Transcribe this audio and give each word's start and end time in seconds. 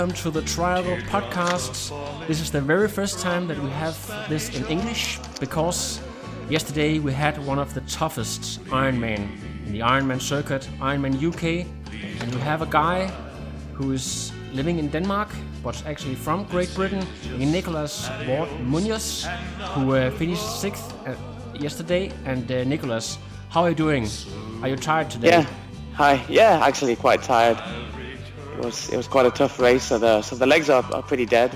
Welcome 0.00 0.16
to 0.16 0.30
the 0.30 0.40
Triathlon 0.40 1.02
Podcast. 1.08 1.92
This 2.26 2.40
is 2.40 2.50
the 2.50 2.62
very 2.62 2.88
first 2.88 3.18
time 3.18 3.46
that 3.48 3.58
we 3.58 3.68
have 3.68 3.98
this 4.30 4.48
in 4.56 4.64
English 4.64 5.18
because 5.38 6.00
yesterday 6.48 6.98
we 6.98 7.12
had 7.12 7.36
one 7.44 7.58
of 7.58 7.74
the 7.74 7.82
toughest 7.82 8.64
Ironman 8.70 9.28
in 9.66 9.72
the 9.74 9.80
Ironman 9.80 10.18
circuit, 10.18 10.66
Ironman 10.80 11.22
UK, 11.22 11.66
and 12.22 12.34
we 12.34 12.40
have 12.40 12.62
a 12.62 12.66
guy 12.66 13.12
who 13.74 13.92
is 13.92 14.32
living 14.54 14.78
in 14.78 14.88
Denmark 14.88 15.28
but 15.62 15.76
actually 15.84 16.14
from 16.14 16.44
Great 16.44 16.74
Britain, 16.74 17.06
Nicholas 17.36 18.08
Ward 18.26 18.48
Munoz, 18.60 19.28
who 19.74 19.96
uh, 19.96 20.10
finished 20.12 20.60
sixth 20.62 20.94
uh, 21.06 21.14
yesterday. 21.52 22.10
And 22.24 22.50
uh, 22.50 22.64
Nicholas, 22.64 23.18
how 23.50 23.64
are 23.64 23.68
you 23.68 23.76
doing? 23.76 24.08
Are 24.62 24.68
you 24.68 24.76
tired 24.76 25.10
today? 25.10 25.28
Yeah. 25.28 25.46
Hi. 25.96 26.24
Yeah, 26.26 26.64
actually 26.64 26.96
quite 26.96 27.22
tired. 27.22 27.58
It 28.60 28.66
was 28.66 28.90
it 28.90 28.96
was 28.96 29.08
quite 29.08 29.24
a 29.24 29.30
tough 29.30 29.58
race, 29.58 29.84
so 29.84 29.98
the 29.98 30.20
so 30.20 30.36
the 30.36 30.46
legs 30.46 30.68
are, 30.68 30.84
are 30.92 31.02
pretty 31.02 31.24
dead. 31.24 31.50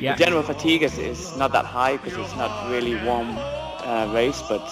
Yeah. 0.00 0.16
The 0.16 0.24
general 0.24 0.42
fatigue 0.42 0.82
is, 0.82 0.98
is 0.98 1.36
not 1.36 1.52
that 1.52 1.64
high 1.64 1.96
because 1.96 2.26
it's 2.26 2.36
not 2.36 2.68
really 2.72 2.96
warm 3.06 3.38
uh, 3.38 4.12
race, 4.12 4.42
but 4.48 4.62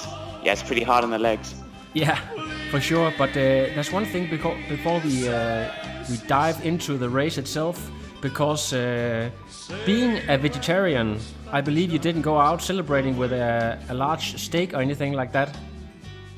yeah, 0.43 0.55
it's 0.55 0.65
pretty 0.65 0.83
hard 0.83 1.05
on 1.05 1.11
the 1.11 1.19
legs. 1.19 1.55
Yeah, 1.95 2.19
for 2.71 2.81
sure. 2.81 3.13
But 3.17 3.31
uh, 3.31 3.71
there's 3.75 3.93
one 3.93 4.07
thing 4.07 4.29
before 4.29 4.57
before 4.69 5.01
we 5.05 5.29
uh, 5.29 5.71
we 6.09 6.17
dive 6.27 6.67
into 6.67 6.99
the 6.99 7.09
race 7.09 7.39
itself, 7.39 7.79
because 8.21 8.73
uh, 8.73 9.31
being 9.87 10.19
a 10.29 10.37
vegetarian, 10.37 11.21
I 11.53 11.61
believe 11.61 11.93
you 11.93 12.01
didn't 12.01 12.23
go 12.23 12.39
out 12.39 12.61
celebrating 12.61 13.17
with 13.17 13.33
a, 13.33 13.79
a 13.89 13.95
large 13.95 14.37
steak 14.37 14.75
or 14.75 14.81
anything 14.81 15.13
like 15.13 15.31
that. 15.33 15.57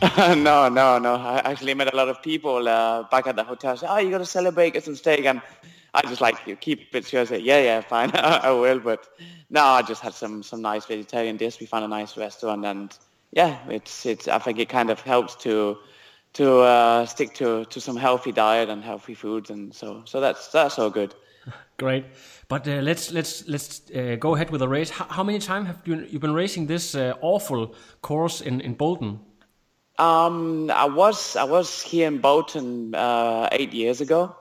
no, 0.18 0.68
no, 0.68 0.98
no. 0.98 1.14
I 1.14 1.40
actually 1.44 1.74
met 1.74 1.92
a 1.92 1.96
lot 1.96 2.08
of 2.08 2.20
people 2.22 2.68
uh, 2.68 3.04
back 3.04 3.28
at 3.28 3.36
the 3.36 3.44
hotel. 3.44 3.76
Say, 3.76 3.86
"Oh, 3.88 3.98
you 3.98 4.10
got 4.10 4.18
to 4.18 4.26
celebrate, 4.26 4.72
get 4.72 4.82
some 4.82 4.96
steak," 4.96 5.24
and 5.24 5.40
I 5.94 6.02
just 6.02 6.20
like 6.20 6.44
you 6.44 6.56
keep 6.56 6.92
it. 6.92 7.14
I 7.14 7.24
say, 7.24 7.38
"Yeah, 7.38 7.60
yeah, 7.60 7.80
fine, 7.82 8.10
I 8.14 8.50
will." 8.50 8.80
But 8.80 9.06
no, 9.50 9.62
I 9.62 9.82
just 9.82 10.02
had 10.02 10.14
some 10.14 10.42
some 10.42 10.60
nice 10.60 10.86
vegetarian 10.86 11.36
dish. 11.36 11.60
We 11.60 11.66
found 11.66 11.84
a 11.84 11.88
nice 11.88 12.16
restaurant, 12.16 12.64
and 12.64 12.98
yeah, 13.30 13.58
it's 13.68 14.04
it's. 14.04 14.26
I 14.26 14.38
think 14.38 14.58
it 14.58 14.68
kind 14.68 14.90
of 14.90 15.00
helps 15.00 15.36
to 15.36 15.78
to 16.32 16.60
uh, 16.60 17.06
stick 17.06 17.34
to 17.34 17.64
to 17.66 17.80
some 17.80 17.96
healthy 17.96 18.32
diet 18.32 18.70
and 18.70 18.82
healthy 18.82 19.14
foods, 19.14 19.50
and 19.50 19.72
so 19.72 20.02
so 20.04 20.20
that's 20.20 20.48
that's 20.48 20.80
all 20.80 20.90
good. 20.90 21.14
Great, 21.78 22.06
but 22.48 22.66
uh, 22.66 22.80
let's 22.82 23.12
let's 23.12 23.46
let's 23.46 23.82
uh, 23.94 24.16
go 24.18 24.34
ahead 24.34 24.50
with 24.50 24.58
the 24.60 24.68
race. 24.68 24.90
How, 24.90 25.06
how 25.08 25.22
many 25.22 25.38
times 25.38 25.68
have 25.68 25.78
you 25.84 26.06
you 26.10 26.18
been 26.18 26.34
racing 26.34 26.66
this 26.66 26.94
uh, 26.96 27.14
awful 27.20 27.74
course 28.00 28.40
in 28.40 28.60
in 28.60 28.74
Bolton? 28.74 29.20
Um, 29.98 30.70
I 30.70 30.86
was 30.86 31.36
I 31.36 31.44
was 31.44 31.82
here 31.82 32.08
in 32.08 32.18
Bolton 32.18 32.94
uh, 32.94 33.48
eight 33.52 33.72
years 33.72 34.00
ago. 34.00 34.34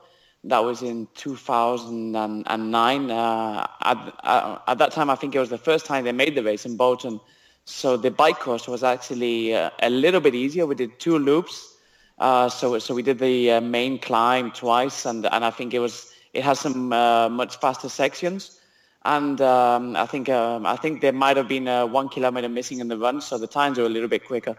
That 0.45 0.63
was 0.63 0.81
in 0.81 1.07
2009. 1.15 3.11
Uh, 3.11 3.67
at, 3.83 4.15
uh, 4.23 4.57
at 4.67 4.77
that 4.79 4.91
time, 4.91 5.09
I 5.11 5.15
think 5.15 5.35
it 5.35 5.39
was 5.39 5.49
the 5.49 5.57
first 5.57 5.85
time 5.85 6.03
they 6.03 6.11
made 6.11 6.33
the 6.35 6.43
race 6.43 6.65
in 6.65 6.77
Bolton. 6.77 7.19
So 7.65 7.95
the 7.95 8.09
bike 8.09 8.39
course 8.39 8.67
was 8.67 8.83
actually 8.83 9.53
uh, 9.53 9.69
a 9.83 9.89
little 9.91 10.19
bit 10.19 10.33
easier. 10.33 10.65
We 10.65 10.73
did 10.73 10.99
two 10.99 11.19
loops. 11.19 11.75
Uh, 12.17 12.49
so 12.49 12.79
so 12.79 12.95
we 12.95 13.03
did 13.03 13.19
the 13.19 13.51
uh, 13.51 13.61
main 13.61 13.99
climb 13.99 14.51
twice, 14.51 15.05
and 15.05 15.25
and 15.27 15.43
I 15.45 15.51
think 15.51 15.73
it 15.73 15.79
was 15.79 16.11
it 16.33 16.43
has 16.43 16.59
some 16.59 16.89
much 16.89 17.57
faster 17.57 17.89
sections. 17.89 18.57
And 19.03 19.41
um, 19.41 19.95
I 19.95 20.05
think 20.05 20.29
um, 20.29 20.65
I 20.65 20.75
think 20.75 21.01
there 21.01 21.13
might 21.13 21.35
have 21.37 21.47
been 21.47 21.65
one 21.91 22.09
kilometer 22.09 22.47
missing 22.47 22.79
in 22.79 22.87
the 22.87 22.97
run, 22.97 23.21
so 23.21 23.37
the 23.37 23.47
times 23.47 23.77
were 23.77 23.85
a 23.85 23.89
little 23.89 24.09
bit 24.09 24.25
quicker. 24.25 24.55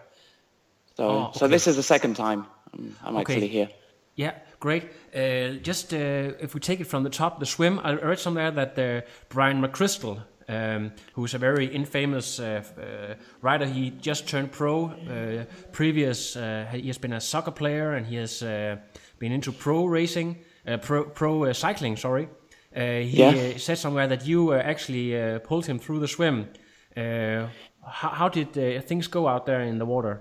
So 0.97 1.05
Oh, 1.05 1.31
so 1.35 1.49
this 1.49 1.67
is 1.67 1.77
the 1.77 1.83
second 1.83 2.17
time 2.17 2.47
I'm, 2.73 2.97
I'm 3.05 3.17
Okay. 3.17 3.35
actually 3.35 3.49
here. 3.49 3.69
Yeah, 4.15 4.35
great. 4.61 4.85
Uh, 5.15 5.59
just 5.63 5.93
uh, 5.95 5.97
if 6.41 6.55
we 6.55 6.61
take 6.61 6.81
it 6.81 6.87
from 6.87 7.03
the 7.03 7.11
top, 7.11 7.39
the 7.41 7.47
swim. 7.47 7.79
I 7.83 7.95
read 7.95 8.19
somewhere 8.19 8.51
that 8.51 8.79
uh, 8.79 9.01
Brian 9.31 9.61
McCrystal, 9.63 10.23
um, 10.49 10.93
who's 11.15 11.35
a 11.35 11.39
very 11.39 11.67
infamous 11.67 12.39
uh, 12.39 12.63
uh, 12.79 13.15
rider, 13.41 13.65
he 13.67 13.91
just 13.91 14.29
turned 14.29 14.51
pro. 14.53 14.93
Uh, 15.09 15.45
previous, 15.73 16.37
uh, 16.37 16.67
he 16.73 16.87
has 16.89 16.99
been 16.99 17.13
a 17.15 17.21
soccer 17.21 17.53
player 17.53 17.95
and 17.95 18.07
he 18.07 18.17
has 18.17 18.43
uh, 18.43 18.77
been 19.19 19.33
into 19.33 19.51
pro 19.53 19.87
racing, 19.87 20.37
uh, 20.67 20.77
pro 20.77 21.05
pro 21.05 21.45
uh, 21.45 21.53
cycling. 21.55 21.97
Sorry. 21.97 22.29
Uh, 22.77 22.81
he 23.01 23.17
Yeah. 23.19 23.55
uh, 23.55 23.59
said 23.59 23.79
somewhere 23.79 24.09
that 24.09 24.27
you 24.27 24.53
uh, 24.53 24.57
actually 24.57 25.17
uh, 25.17 25.39
pulled 25.39 25.67
him 25.67 25.79
through 25.79 26.01
the 26.01 26.09
swim. 26.09 26.49
Uh, 26.97 27.47
how, 27.87 28.09
how 28.11 28.29
did 28.29 28.49
uh, 28.59 28.81
things 28.87 29.09
go 29.09 29.27
out 29.27 29.47
there 29.47 29.63
in 29.63 29.79
the 29.79 29.87
water? 29.87 30.21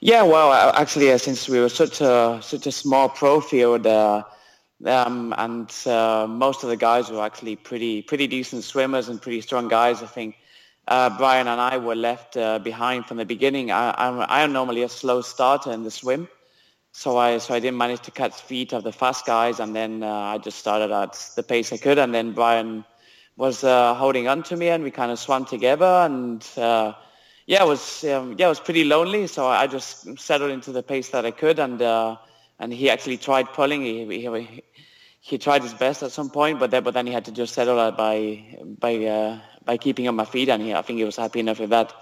Yeah, 0.00 0.22
well, 0.22 0.52
uh, 0.52 0.72
actually, 0.76 1.10
uh, 1.10 1.18
since 1.18 1.48
we 1.48 1.58
were 1.58 1.68
such 1.68 2.00
a 2.00 2.38
such 2.40 2.66
a 2.66 2.72
small 2.72 3.08
pro 3.08 3.40
field, 3.40 3.84
uh, 3.86 4.22
um, 4.86 5.34
and 5.36 5.72
uh, 5.86 6.26
most 6.28 6.62
of 6.62 6.68
the 6.68 6.76
guys 6.76 7.10
were 7.10 7.24
actually 7.24 7.56
pretty 7.56 8.02
pretty 8.02 8.28
decent 8.28 8.62
swimmers 8.62 9.08
and 9.08 9.20
pretty 9.20 9.40
strong 9.40 9.66
guys. 9.66 10.00
I 10.00 10.06
think 10.06 10.36
uh, 10.86 11.10
Brian 11.18 11.48
and 11.48 11.60
I 11.60 11.78
were 11.78 11.96
left 11.96 12.36
uh, 12.36 12.60
behind 12.60 13.06
from 13.06 13.16
the 13.16 13.24
beginning. 13.24 13.72
I, 13.72 13.92
I'm 13.98 14.20
I 14.28 14.42
am 14.42 14.52
normally 14.52 14.82
a 14.82 14.88
slow 14.88 15.20
starter 15.20 15.72
in 15.72 15.82
the 15.82 15.90
swim, 15.90 16.28
so 16.92 17.16
I 17.16 17.38
so 17.38 17.54
I 17.54 17.58
didn't 17.58 17.78
manage 17.78 18.02
to 18.02 18.12
catch 18.12 18.34
feet 18.34 18.72
of 18.72 18.84
the 18.84 18.92
fast 18.92 19.26
guys, 19.26 19.58
and 19.58 19.74
then 19.74 20.04
I 20.04 20.38
just 20.38 20.58
started 20.58 20.92
at 20.92 21.18
the 21.34 21.42
pace 21.42 21.72
I 21.72 21.76
could, 21.76 21.98
and 21.98 22.14
then 22.14 22.34
Brian 22.34 22.84
was 23.36 23.62
holding 23.62 24.28
on 24.28 24.44
to 24.44 24.56
me, 24.56 24.68
and 24.68 24.84
we 24.84 24.92
kind 24.92 25.10
of 25.10 25.18
swam 25.18 25.44
together, 25.44 26.06
and 26.06 26.40
yeah, 27.48 27.64
it 27.64 27.66
was 27.66 28.04
um, 28.04 28.34
yeah, 28.36 28.44
it 28.44 28.50
was 28.50 28.60
pretty 28.60 28.84
lonely. 28.84 29.26
So 29.26 29.46
I 29.48 29.66
just 29.66 30.18
settled 30.18 30.50
into 30.50 30.70
the 30.70 30.82
pace 30.82 31.08
that 31.08 31.24
I 31.24 31.30
could, 31.30 31.58
and 31.58 31.80
uh, 31.80 32.16
and 32.58 32.74
he 32.74 32.90
actually 32.90 33.16
tried 33.16 33.54
pulling. 33.54 33.80
He, 33.80 34.04
he 34.20 34.62
he 35.20 35.38
tried 35.38 35.62
his 35.62 35.72
best 35.72 36.02
at 36.02 36.12
some 36.12 36.28
point, 36.28 36.60
but 36.60 36.70
then 36.70 36.82
but 36.84 36.92
then 36.92 37.06
he 37.06 37.12
had 37.14 37.24
to 37.24 37.32
just 37.32 37.54
settle 37.54 37.90
by 37.92 38.44
by 38.78 38.96
uh, 38.96 39.40
by 39.64 39.78
keeping 39.78 40.06
on 40.08 40.14
my 40.14 40.26
feet, 40.26 40.50
and 40.50 40.62
he, 40.62 40.74
I 40.74 40.82
think 40.82 40.98
he 40.98 41.04
was 41.04 41.16
happy 41.16 41.40
enough 41.40 41.58
with 41.58 41.70
that. 41.70 41.94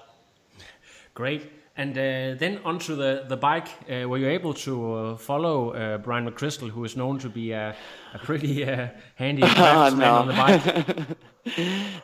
Great. 1.15 1.43
And 1.78 1.92
uh, 1.92 2.38
then 2.38 2.60
onto 2.64 2.97
the, 2.97 3.26
the 3.28 3.37
bike, 3.37 3.69
uh, 3.91 4.09
were 4.09 4.16
you 4.16 4.28
able 4.28 4.54
to 4.54 4.94
uh, 4.94 5.16
follow 5.16 5.72
uh, 5.72 5.98
Brian 5.98 6.28
McCrystal, 6.28 6.70
who 6.70 6.82
is 6.84 6.97
known 6.97 7.19
to 7.19 7.28
be 7.28 7.53
a, 7.53 7.76
a 8.14 8.19
pretty 8.19 8.64
uh, 8.64 8.88
handy 9.16 9.42
craftsman 9.54 9.98
no. 9.98 10.14
on 10.14 10.26
the 10.28 10.32
bike? 10.32 11.16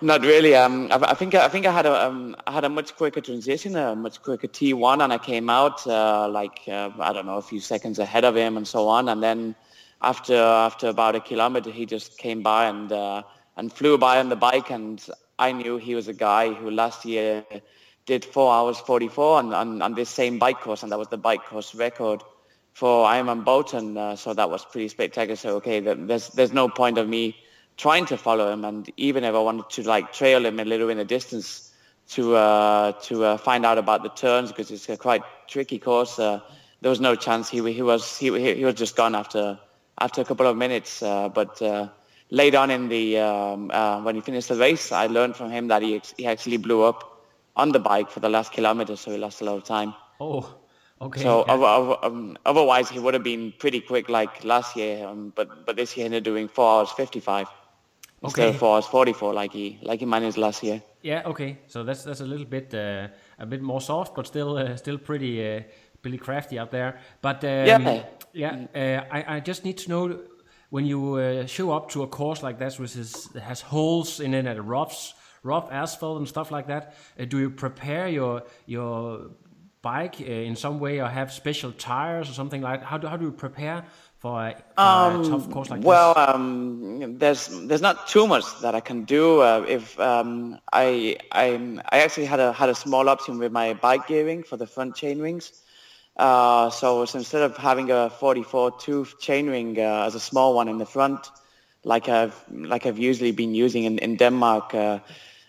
Not 0.03 0.21
really. 0.21 0.55
Um, 0.55 0.89
I, 0.93 1.13
I 1.13 1.15
think 1.15 1.35
I 1.35 1.49
think 1.49 1.65
I 1.65 1.73
had 1.73 1.87
a 1.87 2.07
um, 2.07 2.37
I 2.47 2.53
had 2.53 2.65
a 2.65 2.69
much 2.69 2.95
quicker 2.97 3.23
transition, 3.23 3.75
a 3.75 3.97
much 3.97 4.23
quicker 4.23 4.47
T1, 4.47 5.03
and 5.03 5.11
I 5.11 5.17
came 5.17 5.49
out 5.49 5.87
uh, 5.87 6.29
like 6.29 6.61
uh, 6.69 6.91
I 7.01 7.15
don't 7.15 7.25
know 7.25 7.39
a 7.39 7.43
few 7.43 7.61
seconds 7.61 7.99
ahead 7.99 8.25
of 8.25 8.37
him 8.37 8.59
and 8.59 8.69
so 8.69 8.89
on. 8.89 9.09
And 9.09 9.23
then 9.23 9.55
after 10.03 10.37
after 10.37 10.89
about 10.89 11.17
a 11.17 11.21
kilometer, 11.21 11.71
he 11.71 11.87
just 11.87 12.19
came 12.19 12.43
by 12.43 12.67
and 12.67 12.93
uh, 12.93 13.23
and 13.57 13.73
flew 13.73 13.97
by 13.97 14.19
on 14.19 14.29
the 14.29 14.37
bike, 14.37 14.71
and 14.71 15.03
I 15.39 15.53
knew 15.53 15.79
he 15.79 15.95
was 15.95 16.09
a 16.09 16.13
guy 16.13 16.53
who 16.53 16.71
last 16.71 17.07
year 17.07 17.43
did 18.07 18.25
four 18.25 18.53
hours 18.53 18.79
44 18.79 19.39
on, 19.39 19.55
on, 19.55 19.83
on 19.83 19.95
this 19.95 20.09
same 20.09 20.39
bike 20.39 20.61
course, 20.61 20.83
and 20.83 20.91
that 20.93 20.99
was 20.99 21.09
the 21.09 21.17
bike 21.17 21.45
course 21.45 21.75
record 21.75 22.23
for 22.73 23.07
Ironman 23.07 23.45
Bolton. 23.45 23.97
Uh, 23.97 24.17
so 24.17 24.35
that 24.35 24.51
was 24.51 24.65
pretty 24.65 24.89
spectacular. 24.89 25.37
So 25.37 25.57
okay, 25.57 25.81
there's 25.81 26.29
there's 26.29 26.53
no 26.53 26.69
point 26.69 26.99
of 26.99 27.09
me 27.09 27.37
trying 27.77 28.07
to 28.07 28.17
follow 28.17 28.53
him, 28.53 28.65
and 28.65 28.91
even 28.97 29.25
if 29.25 29.35
I 29.35 29.39
wanted 29.39 29.71
to 29.71 29.83
like 29.83 30.13
trail 30.13 30.45
him 30.45 30.59
a 30.61 30.65
little 30.65 30.89
in 30.89 30.99
the 30.99 31.05
distance 31.05 31.73
to 32.11 32.37
uh, 32.37 32.93
to 33.03 33.25
uh, 33.25 33.37
find 33.37 33.65
out 33.65 33.79
about 33.79 34.03
the 34.03 34.09
turns 34.11 34.51
because 34.51 34.71
it's 34.71 34.89
a 34.89 34.97
quite 34.97 35.23
tricky 35.47 35.79
course, 35.79 36.19
uh, 36.19 36.41
there 36.81 36.91
was 36.91 37.01
no 37.01 37.15
chance. 37.15 37.49
He 37.49 37.59
he 37.73 37.83
was 37.83 38.19
he 38.19 38.55
he 38.55 38.65
was 38.65 38.75
just 38.75 38.97
gone 38.97 39.15
after 39.15 39.59
after 39.99 40.21
a 40.21 40.25
couple 40.25 40.47
of 40.47 40.57
minutes. 40.57 41.03
Uh, 41.03 41.29
but 41.29 41.63
uh, 41.63 41.89
later 42.31 42.59
on 42.59 42.71
in 42.71 42.89
the 42.89 43.19
um, 43.19 43.71
uh, 43.73 44.03
when 44.03 44.17
he 44.17 44.21
finished 44.21 44.49
the 44.49 44.57
race, 44.57 44.91
I 44.93 45.07
learned 45.07 45.37
from 45.37 45.51
him 45.51 45.69
that 45.69 45.83
he 45.83 46.03
he 46.17 46.27
actually 46.27 46.57
blew 46.57 46.83
up 46.83 47.12
on 47.57 47.73
the 47.73 47.79
bike 47.79 48.11
for 48.11 48.21
the 48.21 48.29
last 48.29 48.53
kilometer, 48.53 48.97
so 48.97 49.11
he 49.11 49.19
lost 49.19 49.41
a 49.41 49.45
lot 49.45 49.57
of 49.57 49.65
time. 49.65 49.95
Oh, 50.21 50.55
Okay. 51.01 51.23
So 51.23 51.45
yeah. 51.47 51.55
other- 51.55 51.67
other- 51.67 52.05
um, 52.07 52.39
otherwise 52.47 52.89
he 52.89 53.01
would 53.01 53.13
have 53.15 53.25
been 53.25 53.53
pretty 53.59 53.81
quick 53.81 54.09
like 54.09 54.45
last 54.45 54.77
year. 54.77 55.05
Um, 55.09 55.33
but 55.35 55.67
but 55.67 55.75
this 55.77 55.97
year 55.97 56.05
he 56.05 56.07
ended 56.07 56.23
up 56.23 56.25
doing 56.33 56.49
four 56.49 56.69
hours 56.79 56.93
fifty 56.93 57.19
five 57.21 57.49
instead 58.23 58.49
of 58.51 58.57
four 58.57 58.75
hours 58.77 58.87
forty 58.87 59.13
four 59.13 59.35
like 59.35 59.53
he 59.53 59.79
like 59.83 59.99
he 59.99 60.07
managed 60.07 60.37
last 60.39 60.63
year. 60.63 60.81
Yeah. 61.03 61.23
Okay. 61.27 61.59
So 61.67 61.83
that's 61.83 62.05
that's 62.05 62.21
a 62.21 62.25
little 62.27 62.47
bit 62.47 62.73
uh, 62.75 63.09
a 63.39 63.47
bit 63.47 63.63
more 63.63 63.81
soft, 63.81 64.15
but 64.15 64.27
still 64.27 64.57
uh, 64.57 64.77
still 64.77 64.97
pretty 64.99 65.41
uh, 65.57 65.63
pretty 66.03 66.19
crafty 66.19 66.59
out 66.61 66.71
there. 66.71 66.93
But 67.21 67.43
um, 67.45 67.67
Yeah. 67.67 68.03
yeah. 68.33 68.55
Uh, 68.75 69.17
I 69.19 69.37
I 69.37 69.41
just 69.41 69.65
need 69.65 69.79
to 69.79 69.89
know 69.89 70.19
when 70.71 70.87
you 70.87 71.17
uh, 71.17 71.47
show 71.47 71.73
up 71.77 71.89
to 71.91 72.03
a 72.03 72.07
course 72.07 72.47
like 72.47 72.59
this, 72.59 72.79
which 72.79 72.97
is 72.97 73.29
has 73.43 73.61
holes 73.63 74.21
in 74.21 74.35
it 74.35 74.47
and 74.47 74.69
roughs, 74.71 75.15
rough 75.43 75.71
asphalt 75.73 76.19
and 76.19 76.29
stuff 76.29 76.51
like 76.51 76.67
that. 76.67 76.95
Uh, 77.19 77.25
do 77.25 77.39
you 77.39 77.51
prepare 77.51 78.09
your 78.09 78.43
your 78.67 79.31
bike 79.83 80.17
uh, 80.21 80.25
in 80.49 80.57
some 80.57 80.79
way, 80.79 81.01
or 81.01 81.09
have 81.09 81.33
special 81.33 81.73
tires 81.73 82.29
or 82.31 82.33
something 82.33 82.63
like? 82.63 82.83
How 82.83 82.99
do 82.99 83.09
how 83.09 83.17
do 83.17 83.25
you 83.25 83.33
prepare 83.33 83.85
for 84.19 84.41
a, 84.47 84.55
for 84.77 85.21
a 85.21 85.29
tough 85.29 85.51
course 85.51 85.71
like 85.71 85.81
Um, 85.81 85.85
Well, 85.85 86.15
this? 86.15 86.29
um, 86.29 87.19
there's 87.19 87.49
there's 87.69 87.83
not 87.83 88.07
too 88.07 88.27
much 88.27 88.45
that 88.61 88.75
I 88.75 88.81
can 88.81 89.05
do. 89.05 89.41
Uh, 89.43 89.65
if 89.69 89.99
um, 89.99 90.59
I 90.73 91.17
I 91.33 91.79
I 91.91 91.99
actually 92.05 92.27
had 92.27 92.41
a 92.41 92.53
had 92.53 92.69
a 92.69 92.75
small 92.75 93.09
option 93.09 93.39
with 93.39 93.53
my 93.53 93.75
bike 93.75 94.07
gearing 94.07 94.45
for 94.45 94.57
the 94.57 94.67
front 94.67 94.95
chain 94.97 95.21
rings. 95.21 95.53
Uh, 96.17 96.69
so, 96.71 97.07
so 97.07 97.19
instead 97.19 97.43
of 97.43 97.57
having 97.57 97.91
a 97.91 98.11
44 98.11 98.73
tooth 98.79 99.19
chain 99.19 99.49
ring 99.49 99.79
uh, 99.79 100.05
as 100.07 100.15
a 100.15 100.21
small 100.21 100.55
one 100.55 100.69
in 100.69 100.77
the 100.79 100.85
front, 100.85 101.31
like 101.85 102.09
I've 102.09 102.35
like 102.51 102.87
I've 102.87 102.99
usually 102.99 103.33
been 103.33 103.55
using 103.55 103.85
in, 103.85 103.99
in 103.99 104.17
Denmark, 104.17 104.75
uh, 104.75 104.99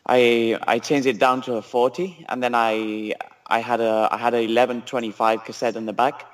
I 0.05 0.59
I 0.67 0.79
changed 0.79 1.07
it 1.07 1.19
down 1.19 1.41
to 1.43 1.55
a 1.55 1.61
40, 1.61 2.25
and 2.29 2.43
then 2.43 2.55
I 2.55 3.13
I 3.47 3.59
had 3.59 3.81
a 3.81 4.09
I 4.11 4.17
had 4.17 4.33
a 4.33 4.41
1125 4.41 5.43
cassette 5.45 5.75
in 5.75 5.85
the 5.85 5.93
back. 5.93 6.25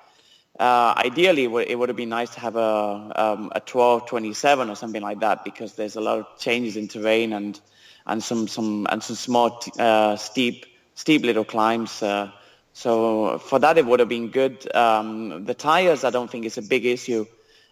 Uh, 0.59 0.93
ideally, 0.97 1.43
it 1.45 1.77
would, 1.79 1.87
have 1.87 1.95
been 1.95 2.09
nice 2.09 2.31
to 2.31 2.39
have 2.41 2.55
a 2.57 3.11
um, 3.15 3.51
a 3.55 3.61
1227 3.61 4.69
or 4.69 4.75
something 4.75 5.01
like 5.01 5.19
that 5.21 5.45
because 5.45 5.75
there's 5.75 5.95
a 5.95 6.01
lot 6.01 6.19
of 6.19 6.25
changes 6.37 6.75
in 6.75 6.87
terrain 6.87 7.33
and 7.33 7.61
and 8.07 8.21
some 8.23 8.47
some 8.47 8.87
and 8.89 9.01
some 9.01 9.15
small 9.15 9.61
uh, 9.77 10.15
steep 10.15 10.65
steep 10.95 11.23
little 11.23 11.45
climbs. 11.45 12.03
Uh, 12.03 12.31
so 12.73 13.37
for 13.39 13.59
that, 13.59 13.77
it 13.77 13.85
would 13.85 13.99
have 13.99 14.09
been 14.09 14.29
good. 14.29 14.73
Um, 14.75 15.45
the 15.45 15.53
tires, 15.53 16.03
I 16.03 16.09
don't 16.09 16.29
think 16.29 16.45
is 16.45 16.57
a 16.57 16.61
big 16.61 16.85
issue 16.85 17.25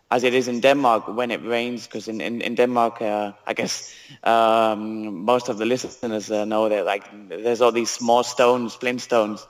as 0.09 0.23
it 0.23 0.33
is 0.33 0.47
in 0.47 0.61
Denmark 0.61 1.07
when 1.07 1.31
it 1.31 1.43
rains, 1.45 1.85
because 1.85 2.07
in, 2.07 2.21
in, 2.21 2.41
in 2.41 2.55
Denmark, 2.55 3.01
uh, 3.01 3.33
I 3.45 3.53
guess 3.53 3.93
um, 4.23 5.25
most 5.25 5.49
of 5.49 5.57
the 5.57 5.65
listeners 5.65 6.31
uh, 6.31 6.45
know 6.45 6.69
that 6.69 6.85
like 6.85 7.03
there's 7.29 7.61
all 7.61 7.71
these 7.71 7.89
small 7.89 8.23
stones, 8.23 8.75
flint 8.75 9.01
stones, 9.01 9.45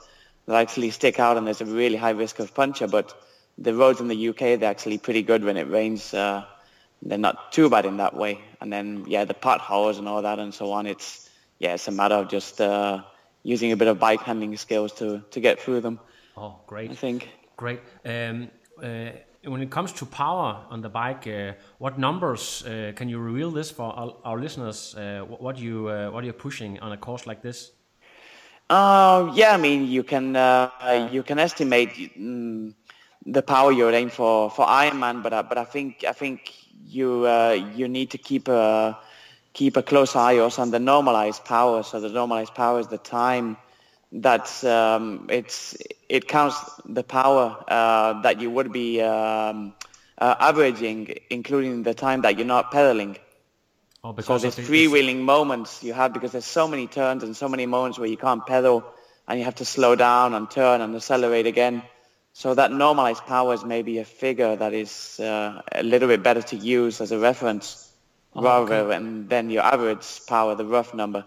that 0.46 0.56
actually 0.56 0.90
stick 0.90 1.20
out, 1.20 1.36
and 1.36 1.46
there's 1.46 1.60
a 1.60 1.66
really 1.66 1.96
high 1.96 2.10
risk 2.10 2.38
of 2.40 2.54
puncture. 2.54 2.88
But 2.88 3.14
the 3.58 3.74
roads 3.74 4.00
in 4.00 4.08
the 4.08 4.28
UK, 4.28 4.58
they're 4.58 4.70
actually 4.70 4.98
pretty 4.98 5.22
good 5.22 5.44
when 5.44 5.56
it 5.56 5.70
rains. 5.70 6.12
Uh, 6.12 6.44
they're 7.02 7.18
not 7.18 7.52
too 7.52 7.68
bad 7.70 7.86
in 7.86 7.98
that 7.98 8.14
way. 8.14 8.40
And 8.60 8.72
then 8.72 9.04
yeah, 9.06 9.24
the 9.24 9.34
potholes 9.34 9.98
and 9.98 10.08
all 10.08 10.22
that 10.22 10.38
and 10.38 10.52
so 10.52 10.72
on. 10.72 10.86
It's 10.86 11.30
yeah, 11.58 11.74
it's 11.74 11.86
a 11.88 11.92
matter 11.92 12.16
of 12.16 12.28
just 12.28 12.60
uh, 12.60 13.02
using 13.42 13.72
a 13.72 13.76
bit 13.76 13.88
of 13.88 13.98
bike 13.98 14.22
handling 14.22 14.56
skills 14.56 14.92
to 14.94 15.22
to 15.30 15.40
get 15.40 15.60
through 15.60 15.80
them. 15.80 16.00
oh, 16.36 16.56
great. 16.66 16.90
I 16.90 16.94
think. 16.94 17.28
Great. 17.56 17.80
Um, 18.04 18.48
uh, 18.82 19.10
when 19.48 19.62
it 19.62 19.70
comes 19.70 19.92
to 19.92 20.06
power 20.06 20.64
on 20.70 20.80
the 20.82 20.88
bike, 20.88 21.26
uh, 21.26 21.52
what 21.78 21.98
numbers 21.98 22.64
uh, 22.64 22.92
can 22.94 23.08
you 23.08 23.18
reveal 23.18 23.50
this 23.50 23.70
for 23.70 23.92
our, 23.92 24.14
our 24.24 24.38
listeners? 24.38 24.94
Uh, 24.94 25.24
what 25.26 25.58
you 25.58 25.88
uh, 25.88 26.10
what 26.10 26.24
you're 26.24 26.32
pushing 26.32 26.78
on 26.80 26.92
a 26.92 26.96
course 26.96 27.26
like 27.26 27.42
this? 27.42 27.72
Uh, 28.70 29.32
yeah, 29.34 29.52
I 29.52 29.56
mean 29.56 29.86
you 29.86 30.02
can 30.02 30.36
uh, 30.36 31.08
you 31.10 31.22
can 31.22 31.38
estimate 31.38 31.90
mm, 32.18 32.74
the 33.26 33.42
power 33.42 33.72
you're 33.72 33.92
aiming 33.92 34.10
for 34.10 34.50
for 34.50 34.66
Ironman, 34.66 35.22
but 35.22 35.32
uh, 35.32 35.42
but 35.42 35.58
I 35.58 35.64
think 35.64 36.04
I 36.06 36.12
think 36.12 36.54
you 36.84 37.26
you 37.74 37.88
need 37.88 38.10
to 38.10 38.18
keep 38.18 38.48
a 38.48 38.98
keep 39.52 39.76
a 39.76 39.82
close 39.82 40.14
eye 40.14 40.38
also 40.38 40.62
on 40.62 40.70
the 40.70 40.78
normalized 40.78 41.44
power. 41.44 41.82
So 41.82 42.00
the 42.00 42.08
normalized 42.08 42.54
power 42.54 42.80
is 42.80 42.88
the 42.88 42.98
time 42.98 43.56
that's 44.12 44.64
um, 44.64 45.26
it's 45.28 45.76
it 46.08 46.28
counts 46.28 46.56
the 46.86 47.02
power 47.02 47.64
uh, 47.68 48.20
that 48.22 48.40
you 48.40 48.50
would 48.50 48.72
be 48.72 49.00
um, 49.02 49.74
uh, 50.18 50.34
averaging, 50.40 51.14
including 51.30 51.82
the 51.82 51.94
time 51.94 52.22
that 52.22 52.36
you're 52.38 52.46
not 52.46 52.70
pedaling. 52.70 53.16
So 54.02 54.12
because 54.12 54.42
there's 54.42 54.58
of 54.58 54.66
the- 54.66 54.72
freewheeling 54.72 55.20
moments 55.20 55.82
you 55.82 55.92
have 55.92 56.12
because 56.12 56.32
there's 56.32 56.44
so 56.44 56.66
many 56.68 56.86
turns 56.86 57.22
and 57.22 57.36
so 57.36 57.48
many 57.48 57.66
moments 57.66 57.98
where 57.98 58.08
you 58.08 58.16
can't 58.16 58.44
pedal 58.46 58.84
and 59.26 59.38
you 59.38 59.44
have 59.44 59.56
to 59.56 59.64
slow 59.64 59.94
down 59.96 60.34
and 60.34 60.50
turn 60.50 60.80
and 60.80 60.94
accelerate 60.96 61.46
again. 61.46 61.82
So 62.32 62.54
that 62.54 62.72
normalized 62.72 63.24
power 63.26 63.54
is 63.54 63.64
maybe 63.64 63.98
a 63.98 64.04
figure 64.04 64.56
that 64.56 64.72
is 64.72 65.18
uh, 65.20 65.62
a 65.72 65.82
little 65.82 66.08
bit 66.08 66.22
better 66.22 66.42
to 66.42 66.56
use 66.56 67.00
as 67.00 67.12
a 67.12 67.18
reference 67.18 67.90
rather 68.34 68.86
than, 68.88 69.28
than 69.28 69.50
your 69.50 69.62
average 69.62 70.26
power, 70.26 70.54
the 70.54 70.64
rough 70.64 70.94
number. 70.94 71.24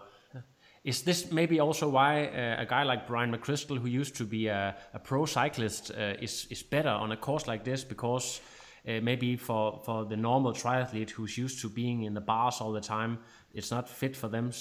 Is 0.83 1.04
this 1.04 1.31
maybe 1.31 1.60
also 1.60 1.89
why 1.89 2.25
uh, 2.25 2.62
a 2.62 2.66
guy 2.66 2.83
like 2.83 3.06
Brian 3.06 3.31
McCrystal, 3.31 3.78
who 3.78 3.88
used 3.88 4.16
to 4.16 4.25
be 4.25 4.48
a, 4.48 4.75
a 4.94 5.00
pro 5.00 5.25
cyclist, 5.25 5.92
uh, 5.92 6.16
is 6.19 6.48
is 6.50 6.63
better 6.63 6.89
on 6.89 7.12
a 7.12 7.18
course 7.18 7.48
like 7.48 7.63
this 7.63 7.83
because 7.83 8.42
uh, 8.88 9.00
maybe 9.01 9.38
for 9.38 9.80
for 9.86 10.06
the 10.06 10.18
normal 10.18 10.54
triathlete 10.54 11.12
who's 11.12 11.38
used 11.38 11.62
to 11.62 11.69
being 11.69 12.04
in 12.04 12.16
the 12.16 12.22
bars 12.22 12.62
all 12.62 12.72
the 12.72 12.81
time, 12.81 13.19
it's 13.54 13.69
not 13.69 13.88
fit 13.88 14.16
for 14.16 14.28
them 14.28 14.51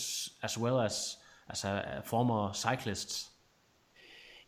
as 0.43 0.59
well 0.59 0.81
as 0.81 1.17
as 1.49 1.65
a, 1.65 2.01
a 2.01 2.03
former 2.03 2.53
cyclists. 2.53 3.31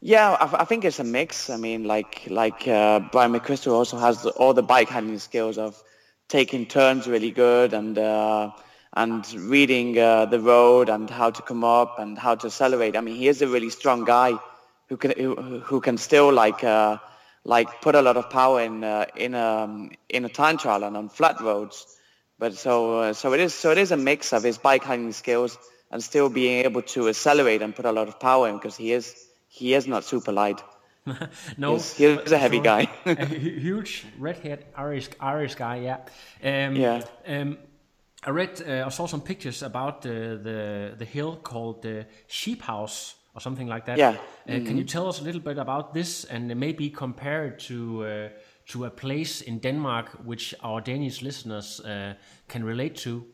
Yeah, 0.01 0.31
I, 0.31 0.63
I 0.63 0.65
think 0.65 0.85
it's 0.85 0.99
a 0.99 1.05
mix. 1.05 1.49
I 1.49 1.57
mean, 1.57 1.85
like 1.85 2.27
like 2.29 2.69
uh, 2.69 3.01
Brian 3.13 3.33
McCrystal 3.33 3.73
also 3.73 3.97
has 3.97 4.23
the, 4.23 4.31
all 4.31 4.53
the 4.53 4.63
bike 4.63 4.91
handling 4.91 5.21
skills 5.21 5.57
of 5.57 5.83
taking 6.29 6.67
turns 6.67 7.07
really 7.07 7.31
good 7.31 7.73
and 7.73 7.97
uh, 7.97 8.51
and 8.94 9.33
reading 9.35 9.99
uh, 9.99 10.27
the 10.27 10.39
road 10.41 10.89
and 10.89 11.09
how 11.09 11.31
to 11.31 11.43
come 11.43 11.65
up 11.65 11.99
and 11.99 12.19
how 12.19 12.35
to 12.35 12.47
accelerate. 12.47 12.97
I 12.97 13.00
mean, 13.00 13.17
he 13.17 13.29
is 13.29 13.41
a 13.43 13.49
really 13.49 13.71
strong 13.71 14.05
guy 14.05 14.35
who 14.89 14.97
can 14.97 15.12
who, 15.12 15.35
who 15.61 15.81
can 15.81 15.97
still 15.99 16.33
like 16.33 16.62
uh, 16.65 16.99
like 17.44 17.81
put 17.81 17.94
a 17.94 18.03
lot 18.03 18.17
of 18.17 18.29
power 18.31 18.61
in 18.61 18.85
uh, 18.85 19.06
in 19.17 19.35
a 19.35 19.89
in 20.09 20.25
a 20.25 20.29
time 20.29 20.59
trial 20.59 20.85
and 20.85 20.97
on 20.97 21.09
flat 21.09 21.41
roads. 21.41 21.87
But 22.39 22.55
so 22.55 22.99
uh, 22.99 23.12
so 23.12 23.33
it 23.33 23.41
is 23.41 23.55
so 23.55 23.71
it 23.71 23.79
is 23.79 23.93
a 23.93 23.97
mix 23.97 24.33
of 24.33 24.43
his 24.43 24.59
bike 24.59 24.85
handling 24.85 25.12
skills 25.12 25.59
and 25.91 26.03
still 26.03 26.29
being 26.29 26.65
able 26.65 26.83
to 26.83 27.09
accelerate 27.09 27.62
and 27.62 27.75
put 27.75 27.85
a 27.85 27.93
lot 27.93 28.09
of 28.09 28.19
power 28.21 28.49
in 28.49 28.56
because 28.56 28.77
he 28.77 28.93
is 28.93 29.15
he 29.49 29.75
is 29.75 29.87
not 29.87 30.05
super 30.05 30.33
light. 30.33 30.62
No, 31.59 31.73
He's, 31.75 31.95
he's 31.97 32.31
a 32.31 32.38
heavy 32.38 32.61
guy. 32.61 32.88
a 33.07 33.25
hu- 33.26 33.59
huge 33.61 34.05
redhead 34.19 34.64
Irish 34.76 35.09
Irish 35.21 35.57
guy. 35.57 35.76
Yeah. 35.78 36.66
Um, 36.69 36.76
Yeah. 36.76 37.02
Um, 37.26 37.59
I 38.25 38.31
read. 38.31 38.62
Uh, 38.62 38.87
I 38.87 38.91
saw 38.91 39.07
some 39.07 39.21
pictures 39.21 39.62
about 39.62 40.02
the 40.02 40.38
the, 40.43 40.95
the 40.97 41.05
hill 41.05 41.37
called 41.43 41.83
the 41.83 42.07
Sheep 42.26 42.62
House 42.62 43.17
or 43.35 43.41
something 43.41 43.67
like 43.67 43.87
that. 43.87 43.99
Yeah. 43.99 44.17
Uh, 44.49 44.64
Can 44.64 44.76
you 44.76 44.85
tell 44.85 45.09
us 45.09 45.21
a 45.21 45.25
little 45.25 45.41
bit 45.41 45.59
about 45.59 45.93
this 45.93 46.25
and 46.25 46.55
maybe 46.57 46.91
compare 46.91 47.47
it 47.47 47.59
to 47.67 48.05
uh, 48.05 48.29
to 48.67 48.85
a 48.85 48.91
place 48.91 49.41
in 49.41 49.59
Denmark 49.59 50.19
which 50.25 50.55
our 50.61 50.81
Danish 50.81 51.23
listeners 51.23 51.81
uh, 51.81 52.14
can 52.49 52.64
relate 52.64 52.97
to? 52.97 53.25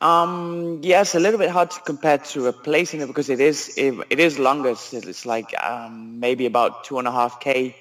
Um, 0.00 0.80
it's 0.84 1.14
a 1.14 1.18
little 1.20 1.38
bit 1.38 1.50
hard 1.50 1.70
to 1.70 1.80
compare 1.80 2.18
to 2.18 2.48
a 2.48 2.52
place 2.52 2.92
in 2.92 3.00
it 3.00 3.06
because 3.06 3.30
it 3.30 3.40
is 3.40 3.78
it, 3.78 3.94
it 4.10 4.20
is 4.20 4.38
longer. 4.38 4.70
It's, 4.70 4.92
it's 4.92 5.24
like 5.24 5.54
um, 5.62 6.20
maybe 6.20 6.44
about 6.44 6.84
two 6.84 6.98
and 6.98 7.08
a 7.08 7.12
half 7.12 7.40
k 7.40 7.74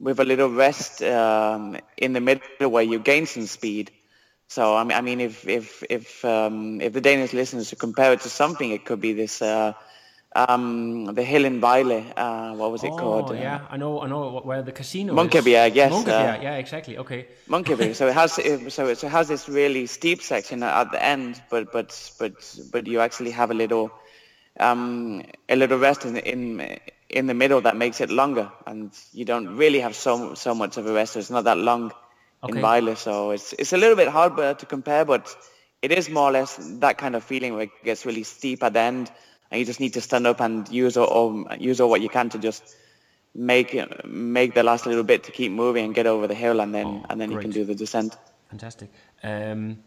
with 0.00 0.18
a 0.18 0.24
little 0.24 0.48
rest 0.48 1.02
um, 1.02 1.76
in 1.96 2.12
the 2.14 2.20
middle 2.20 2.70
where 2.70 2.82
you 2.82 2.98
gain 2.98 3.26
some 3.26 3.46
speed. 3.46 3.92
So 4.50 4.74
I 4.74 4.82
mean, 4.82 4.98
I 4.98 5.00
mean, 5.00 5.20
if 5.20 5.46
if 5.46 5.84
if 5.88 6.24
um, 6.24 6.80
if 6.80 6.92
the 6.92 7.00
Danish 7.00 7.32
listeners 7.32 7.70
to 7.70 7.76
compare 7.76 8.12
it 8.12 8.20
to 8.22 8.28
something, 8.28 8.72
it 8.72 8.84
could 8.84 9.00
be 9.00 9.12
this 9.12 9.40
uh, 9.40 9.74
um, 10.34 11.04
the 11.14 11.22
hill 11.22 11.44
in 11.44 11.60
Vejle. 11.60 12.12
Uh, 12.16 12.54
what 12.56 12.72
was 12.72 12.82
it 12.82 12.90
oh, 12.90 12.96
called? 12.96 13.36
Yeah, 13.36 13.60
I 13.70 13.76
know, 13.76 14.00
I 14.00 14.08
know 14.08 14.40
where 14.42 14.62
the 14.62 14.72
casino 14.72 15.14
Munkebjerg, 15.14 15.76
yes, 15.76 15.92
Munkebjerg, 15.92 16.38
uh, 16.38 16.42
yeah, 16.42 16.56
exactly. 16.56 16.98
Okay. 16.98 17.28
Monkey 17.46 17.76
Bay. 17.76 17.92
So 17.92 18.08
it 18.10 18.14
has 18.14 18.32
so 18.32 18.42
it, 18.42 18.72
so 18.72 18.88
it 18.88 19.00
has 19.02 19.28
this 19.28 19.48
really 19.48 19.86
steep 19.86 20.20
section 20.20 20.64
at 20.64 20.90
the 20.90 21.00
end, 21.00 21.40
but 21.48 21.70
but 21.70 22.12
but 22.18 22.32
but 22.72 22.88
you 22.88 22.98
actually 22.98 23.30
have 23.30 23.52
a 23.52 23.54
little 23.54 23.92
um, 24.58 25.22
a 25.48 25.54
little 25.54 25.78
rest 25.78 26.04
in 26.04 26.16
in 26.16 26.76
in 27.08 27.28
the 27.28 27.34
middle 27.34 27.60
that 27.60 27.76
makes 27.76 28.00
it 28.00 28.10
longer, 28.10 28.50
and 28.66 28.90
you 29.12 29.24
don't 29.24 29.56
really 29.56 29.78
have 29.78 29.94
so 29.94 30.34
so 30.34 30.56
much 30.56 30.76
of 30.76 30.88
a 30.88 30.92
rest. 30.92 31.12
So 31.12 31.20
it's 31.20 31.30
not 31.30 31.44
that 31.44 31.58
long 31.58 31.92
Okay. 32.42 32.58
in 32.58 32.64
Vejle, 32.64 32.96
so 32.96 33.32
it's 33.32 33.52
it's 33.52 33.72
a 33.72 33.76
little 33.76 33.96
bit 33.96 34.08
hard 34.08 34.38
uh, 34.40 34.54
to 34.54 34.66
compare, 34.66 35.04
but 35.04 35.36
it 35.82 35.92
is 35.92 36.08
more 36.08 36.28
or 36.30 36.32
less 36.32 36.56
that 36.80 36.96
kind 36.96 37.14
of 37.14 37.22
feeling 37.22 37.52
where 37.54 37.64
it 37.64 37.84
gets 37.84 38.06
really 38.06 38.22
steep 38.22 38.62
at 38.62 38.72
the 38.72 38.80
end, 38.80 39.10
and 39.50 39.58
you 39.58 39.66
just 39.66 39.80
need 39.80 39.92
to 39.94 40.00
stand 40.00 40.26
up 40.26 40.40
and 40.40 40.68
use 40.68 40.96
all, 40.96 41.06
all 41.06 41.46
use 41.58 41.80
all 41.80 41.90
what 41.90 42.00
you 42.00 42.08
can 42.08 42.30
to 42.30 42.38
just 42.38 42.76
make 43.34 43.78
make 44.04 44.54
the 44.54 44.62
last 44.62 44.86
little 44.86 45.04
bit 45.04 45.24
to 45.24 45.32
keep 45.32 45.52
moving 45.52 45.84
and 45.84 45.94
get 45.94 46.06
over 46.06 46.26
the 46.26 46.34
hill, 46.34 46.60
and 46.60 46.74
then 46.74 46.86
Oh, 46.86 47.06
and 47.10 47.20
then 47.20 47.30
you 47.30 47.38
can 47.38 47.50
do 47.50 47.64
the 47.64 47.74
descent. 47.74 48.16
Fantastic. 48.48 48.90
Um, 49.22 49.78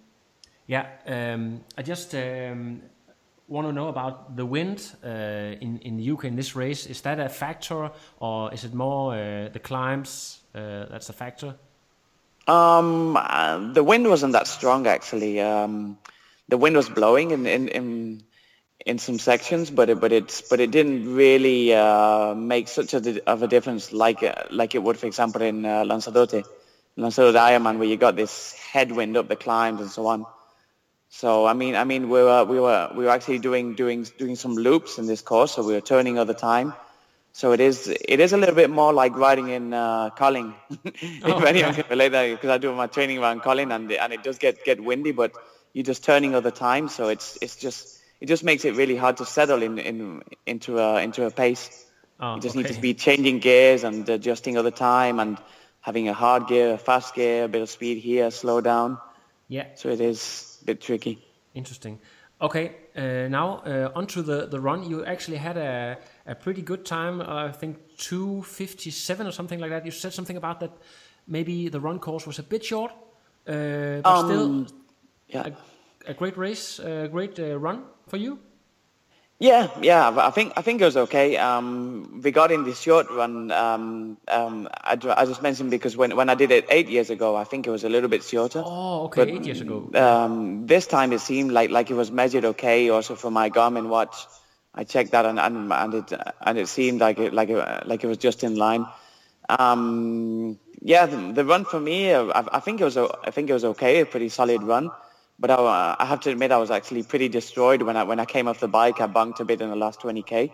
yeah, 0.68 0.86
um, 1.08 1.62
I 1.78 1.82
just 1.82 2.14
um, 2.16 2.82
want 3.48 3.68
to 3.68 3.74
know 3.74 3.88
about 3.88 4.36
the 4.36 4.46
wind 4.46 4.96
uh, 5.04 5.58
in 5.60 5.80
in 5.80 5.98
the 5.98 6.12
UK 6.12 6.26
in 6.26 6.36
this 6.36 6.56
race. 6.56 6.86
Is 6.86 7.02
that 7.02 7.20
a 7.20 7.30
factor, 7.30 7.92
or 8.20 8.54
is 8.54 8.64
it 8.64 8.74
more 8.74 9.16
uh, 9.16 9.50
the 9.50 9.60
climbs 9.60 10.42
uh, 10.56 10.86
that's 10.90 11.10
a 11.10 11.14
factor? 11.14 11.56
Um, 12.48 13.72
the 13.74 13.84
wind 13.84 14.08
wasn't 14.10 14.34
that 14.34 14.48
strong 14.48 14.88
actually. 14.88 15.40
Um, 15.40 15.98
the 16.50 16.58
wind 16.58 16.76
was 16.76 16.90
blowing 16.90 17.32
in 17.32 17.46
in 17.48 17.68
in, 17.70 18.24
in 18.86 19.00
some 19.00 19.18
sections, 19.18 19.72
but 19.72 19.90
it, 19.90 20.00
but 20.00 20.12
it's 20.12 20.42
but 20.42 20.60
it 20.60 20.72
didn't 20.72 21.16
really 21.16 21.74
uh, 21.74 22.34
make 22.36 22.68
such 22.68 22.94
a 22.94 23.24
of 23.30 23.44
a 23.44 23.48
difference 23.48 23.94
like 23.94 24.24
uh, 24.24 24.44
like 24.52 24.76
it 24.76 24.84
would, 24.84 24.98
for 24.98 25.08
example, 25.08 25.42
in 25.42 25.66
uh, 25.66 25.86
Lanzarote, 25.86 26.44
Lanzarote 26.98 27.36
Ironman, 27.36 27.78
where 27.78 27.88
you 27.88 27.98
got 27.98 28.16
this 28.18 28.54
headwind 28.54 29.16
up 29.16 29.30
the 29.30 29.38
climbs 29.38 29.80
and 29.80 29.90
so 29.90 30.08
on. 30.08 30.26
So 31.10 31.46
I 31.46 31.54
mean, 31.54 31.76
I 31.76 31.86
mean, 31.86 32.10
we 32.10 32.24
were 32.24 32.44
we 32.44 32.60
were 32.60 32.92
we 32.94 33.06
were 33.06 33.12
actually 33.12 33.40
doing 33.40 33.76
doing 33.76 34.06
doing 34.18 34.36
some 34.36 34.56
loops 34.56 34.98
in 34.98 35.08
this 35.08 35.22
course, 35.22 35.54
so 35.54 35.64
we 35.64 35.74
were 35.74 35.82
turning 35.82 36.20
all 36.20 36.26
the 36.26 36.34
time. 36.34 36.74
So 37.34 37.52
it 37.52 37.60
is 37.62 37.88
it 37.88 38.20
is 38.20 38.34
a 38.34 38.38
little 38.38 38.56
bit 38.56 38.70
more 38.70 38.94
like 38.94 39.16
riding 39.18 39.48
in 39.50 39.74
uh, 39.74 40.12
Kolding, 40.12 40.56
if 41.26 41.40
Oh, 41.40 41.44
anyone 41.44 41.74
okay. 41.74 41.74
can 41.74 41.86
relate 41.90 42.10
that, 42.10 42.28
because 42.32 42.50
I 42.52 42.58
do 42.60 42.74
my 42.76 42.88
training 42.88 43.20
around 43.20 43.42
Kolding, 43.44 43.72
and 43.72 43.92
and 43.92 44.14
it 44.14 44.22
does 44.24 44.38
get 44.38 44.64
get 44.64 44.80
windy, 44.82 45.12
but 45.12 45.38
you're 45.74 45.84
just 45.84 46.04
turning 46.04 46.36
all 46.36 46.42
the 46.42 46.52
time, 46.52 46.88
so 46.90 47.10
it's 47.10 47.38
it's 47.42 47.58
just 47.58 47.90
it 48.22 48.28
just 48.28 48.44
makes 48.44 48.66
it 48.66 48.76
really 48.76 48.96
hard 48.96 49.18
to 49.18 49.26
settle 49.26 49.64
in 49.64 49.80
in 49.80 50.22
into 50.46 50.80
a 50.80 51.02
into 51.02 51.26
a 51.26 51.32
pace. 51.32 51.72
Oh, 52.20 52.36
You 52.36 52.42
just 52.42 52.56
need 52.56 52.68
to 52.68 52.80
be 52.80 52.94
changing 52.94 53.40
gears 53.40 53.84
and 53.84 54.08
adjusting 54.10 54.58
all 54.58 54.64
the 54.64 54.72
time, 54.72 55.20
and 55.20 55.42
having 55.82 56.10
a 56.10 56.14
hard 56.14 56.48
gear, 56.48 56.74
a 56.74 56.78
fast 56.78 57.14
gear, 57.16 57.46
a 57.46 57.50
bit 57.50 57.62
of 57.64 57.70
speed 57.70 57.98
here, 57.98 58.32
slow 58.32 58.62
down. 58.62 59.00
Yeah, 59.48 59.68
So 59.76 59.90
it 59.90 60.02
is 60.02 60.46
a 60.62 60.66
bit 60.66 60.82
tricky. 60.82 61.24
interesting. 61.54 62.00
Okay, 62.44 62.72
uh, 62.98 63.30
now 63.30 63.62
uh, 63.66 63.90
onto 63.96 64.22
the 64.22 64.48
the 64.48 64.60
run. 64.60 64.84
You 64.84 65.06
actually 65.06 65.38
had 65.38 65.58
a 65.58 65.98
a 66.26 66.36
pretty 66.36 66.62
good 66.62 66.84
time. 66.86 67.22
Uh, 67.22 67.50
I 67.50 67.52
think 67.52 67.78
two 67.98 68.44
fifty 68.44 68.92
seven 68.92 69.28
or 69.28 69.32
something 69.32 69.62
like 69.62 69.72
that. 69.72 69.86
You 69.86 69.92
said 69.92 70.14
something 70.14 70.38
about 70.38 70.60
that. 70.60 70.72
Maybe 71.26 71.70
the 71.70 71.80
run 71.80 72.00
course 72.00 72.28
was 72.28 72.40
a 72.40 72.44
bit 72.44 72.66
short, 72.66 72.92
uh, 73.48 74.02
but 74.04 74.18
Um, 74.18 74.26
still 74.26 74.66
Yeah. 75.28 75.48
a, 76.08 76.12
a 76.12 76.14
great 76.14 76.38
race, 76.38 76.80
a 76.84 77.08
great 77.08 77.40
uh, 77.40 77.58
run 77.60 77.84
for 78.08 78.18
you. 78.18 78.38
Yeah, 79.44 79.68
yeah, 79.82 80.10
I 80.16 80.32
think 80.32 80.54
I 80.56 80.62
think 80.62 80.80
it 80.80 80.86
was 80.86 80.96
okay. 80.96 81.36
Um, 81.36 82.22
regarding 82.24 82.64
the 82.64 82.74
short 82.74 83.12
run, 83.12 83.52
um, 83.52 84.16
um, 84.30 84.70
I, 84.72 84.98
I 85.18 85.26
just 85.26 85.42
mentioned 85.42 85.70
because 85.70 85.98
when 85.98 86.16
when 86.16 86.30
I 86.30 86.36
did 86.36 86.50
it 86.52 86.66
eight 86.70 86.88
years 86.88 87.10
ago, 87.10 87.36
I 87.36 87.44
think 87.44 87.68
it 87.68 87.70
was 87.70 87.84
a 87.84 87.90
little 87.90 88.08
bit 88.08 88.24
shorter. 88.24 88.64
Oh, 88.66 89.04
okay, 89.08 89.26
But, 89.26 89.30
eight 89.34 89.46
years 89.46 89.60
ago. 89.60 89.92
Um, 89.96 90.66
this 90.66 90.88
time 90.88 91.12
it 91.12 91.20
seemed 91.20 91.52
like 91.52 91.72
like 91.72 91.92
it 91.92 91.96
was 91.96 92.10
measured 92.10 92.46
okay. 92.46 92.88
Also 92.88 93.16
for 93.16 93.32
my 93.32 93.50
Garmin 93.50 93.90
watch, 93.90 94.16
I 94.74 94.86
checked 94.86 95.12
that 95.12 95.26
and 95.26 95.38
and, 95.38 95.74
and 95.74 95.94
it 95.94 96.14
and 96.40 96.58
it 96.58 96.70
seemed 96.70 97.02
like 97.02 97.20
it 97.20 97.34
like 97.34 97.50
it, 97.50 97.86
like 97.86 98.02
it 98.02 98.08
was 98.08 98.20
just 98.20 98.46
in 98.46 98.56
line. 98.56 98.88
Um, 99.60 100.58
yeah, 100.82 101.06
the, 101.06 101.34
the 101.34 101.44
run 101.44 101.66
for 101.66 101.82
me, 101.82 102.14
I, 102.14 102.46
I 102.60 102.62
think 102.62 102.80
it 102.80 102.86
was 102.86 102.96
I 102.96 103.32
think 103.32 103.50
it 103.50 103.54
was 103.54 103.66
okay, 103.76 104.00
a 104.00 104.06
pretty 104.06 104.30
solid 104.30 104.64
run. 104.64 104.90
But 105.40 105.52
I, 105.52 105.96
I 106.00 106.06
have 106.06 106.22
to 106.22 106.32
admit, 106.32 106.52
I 106.52 106.58
was 106.58 106.72
actually 106.72 107.04
pretty 107.04 107.30
destroyed 107.30 107.82
when 107.82 107.98
I 107.98 108.04
when 108.04 108.20
I 108.20 108.26
came 108.26 108.48
off 108.48 108.60
the 108.60 108.68
bike. 108.68 109.02
I 109.02 109.08
bunked 109.08 109.40
a 109.40 109.46
bit 109.46 109.62
in 109.62 109.70
the 109.70 109.76
last 109.76 110.02
20k, 110.02 110.52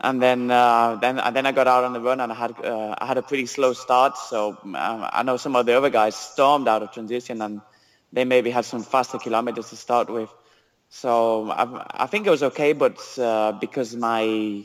and 0.00 0.22
then 0.22 0.50
uh, 0.50 0.96
then 0.96 1.18
and 1.18 1.34
then 1.34 1.46
I 1.46 1.52
got 1.52 1.66
out 1.66 1.84
on 1.84 1.92
the 1.92 2.00
run 2.00 2.20
and 2.20 2.32
I 2.32 2.34
had 2.34 2.52
uh, 2.64 2.94
I 2.98 3.06
had 3.06 3.18
a 3.18 3.22
pretty 3.22 3.46
slow 3.46 3.72
start. 3.72 4.16
So 4.18 4.58
um, 4.62 4.74
I 4.76 5.22
know 5.22 5.36
some 5.36 5.56
of 5.56 5.66
the 5.66 5.76
other 5.76 5.90
guys 5.90 6.16
stormed 6.16 6.68
out 6.68 6.82
of 6.82 6.92
transition 6.92 7.42
and 7.42 7.60
they 8.12 8.24
maybe 8.24 8.50
had 8.50 8.64
some 8.64 8.82
faster 8.82 9.18
kilometers 9.18 9.70
to 9.70 9.76
start 9.76 10.10
with. 10.10 10.30
So 10.88 11.50
I, 11.50 12.04
I 12.04 12.06
think 12.06 12.26
it 12.26 12.30
was 12.30 12.42
okay, 12.44 12.72
but 12.72 12.98
uh, 13.18 13.52
because 13.52 13.96
my 13.96 14.64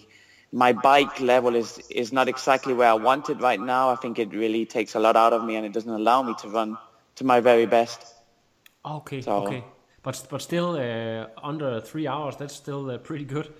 my 0.51 0.73
bike 0.73 1.19
level 1.19 1.55
is 1.55 1.79
is 1.89 2.11
not 2.11 2.27
exactly 2.27 2.73
where 2.73 2.89
I 2.89 2.93
want 2.93 3.29
it 3.29 3.39
right 3.41 3.59
now, 3.59 3.89
I 3.89 3.95
think 3.95 4.19
it 4.19 4.33
really 4.33 4.65
takes 4.65 4.95
a 4.95 4.99
lot 4.99 5.15
out 5.15 5.33
of 5.33 5.43
me 5.43 5.55
and 5.55 5.65
it 5.65 5.73
doesn't 5.73 5.91
allow 5.91 6.21
me 6.23 6.35
to 6.41 6.49
run 6.49 6.77
to 7.15 7.23
my 7.23 7.39
very 7.39 7.65
best. 7.65 8.05
Okay, 8.97 9.21
So- 9.21 9.43
okay, 9.43 9.63
but 10.03 10.27
but 10.29 10.41
still 10.41 10.75
uh, 10.75 11.27
under 11.43 11.81
three 11.81 12.07
hours. 12.07 12.35
That's 12.35 12.55
still 12.55 12.89
uh, 12.89 12.97
pretty 12.97 13.25
good. 13.25 13.53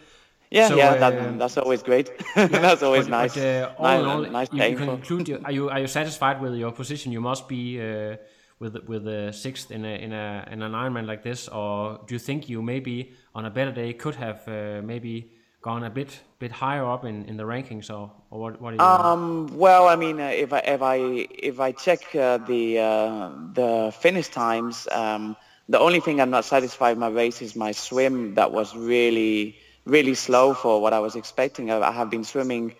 Yeah, 0.51 0.67
So, 0.67 0.77
yeah, 0.77 0.95
that, 0.98 1.38
that's 1.38 1.57
always 1.57 1.83
great. 1.83 2.09
that's 2.36 2.81
always 2.81 3.07
but, 3.07 3.21
nice. 3.21 3.36
But, 3.36 3.43
uh, 3.43 3.71
all 3.77 4.00
in 4.00 4.05
all, 4.05 4.21
nice 4.31 4.50
you, 4.51 4.63
you 4.63 4.77
can 4.77 4.88
conclude. 4.88 5.41
Are 5.45 5.51
you 5.51 5.69
are 5.69 5.79
you 5.79 5.88
satisfied 5.88 6.41
with 6.41 6.55
your 6.55 6.71
position? 6.71 7.12
You 7.12 7.21
must 7.21 7.48
be 7.48 7.79
uh, 7.79 8.15
with 8.59 8.75
with 8.88 9.03
the 9.03 9.31
sixth 9.31 9.69
in 9.71 9.86
a 9.86 9.95
in 10.05 10.12
a 10.12 10.48
in 10.51 10.62
an 10.63 10.71
Ironman 10.71 11.05
like 11.05 11.21
this, 11.21 11.48
or 11.50 12.00
do 12.07 12.15
you 12.15 12.19
think 12.19 12.50
you 12.50 12.62
maybe 12.63 13.13
on 13.36 13.45
a 13.45 13.50
better 13.50 13.71
day 13.71 13.93
could 13.93 14.15
have 14.15 14.48
uh, 14.48 14.81
maybe 14.83 15.31
gone 15.61 15.83
a 15.83 15.89
bit 15.89 16.19
bit 16.39 16.51
higher 16.51 16.85
up 16.85 17.03
in, 17.05 17.25
in 17.25 17.35
the 17.37 17.43
rankings, 17.43 17.89
or, 17.89 18.11
or 18.29 18.39
what 18.39 18.61
what? 18.61 18.79
Um, 18.79 19.57
well, 19.57 19.87
I 19.87 19.95
mean, 19.95 20.19
uh, 20.19 20.27
if 20.27 20.53
I 20.53 20.59
if 20.59 20.81
I 20.81 20.95
if 20.97 21.59
I 21.59 21.71
check 21.71 22.15
uh, 22.15 22.37
the 22.37 22.79
uh, 22.79 23.31
the 23.53 23.93
finish 23.99 24.29
times, 24.29 24.87
um, 24.91 25.35
the 25.67 25.79
only 25.79 25.99
thing 25.99 26.21
I'm 26.21 26.29
not 26.29 26.45
satisfied 26.45 26.91
with 26.91 26.99
my 26.99 27.09
race 27.09 27.41
is 27.41 27.55
my 27.55 27.71
swim. 27.71 28.35
That 28.35 28.51
was 28.51 28.75
really 28.75 29.57
really 29.85 30.13
slow 30.13 30.53
for 30.53 30.81
what 30.81 30.93
I 30.93 30.99
was 30.99 31.15
expecting. 31.15 31.71
I, 31.71 31.91
have 31.91 32.09
been 32.09 32.23
swimming 32.23 32.75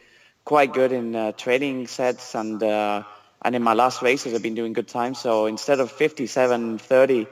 quite 0.46 0.74
good 0.74 0.92
in 0.92 1.16
uh, 1.16 1.32
training 1.34 1.88
sets 1.88 2.36
and 2.36 2.62
uh, 2.62 3.04
and 3.42 3.56
in 3.56 3.64
my 3.64 3.74
last 3.74 4.02
races 4.02 4.34
I've 4.34 4.44
been 4.44 4.56
doing 4.56 4.74
good 4.74 4.88
times. 4.88 5.20
So 5.20 5.46
instead 5.46 5.80
of 5.80 5.92
57.30, 5.92 7.28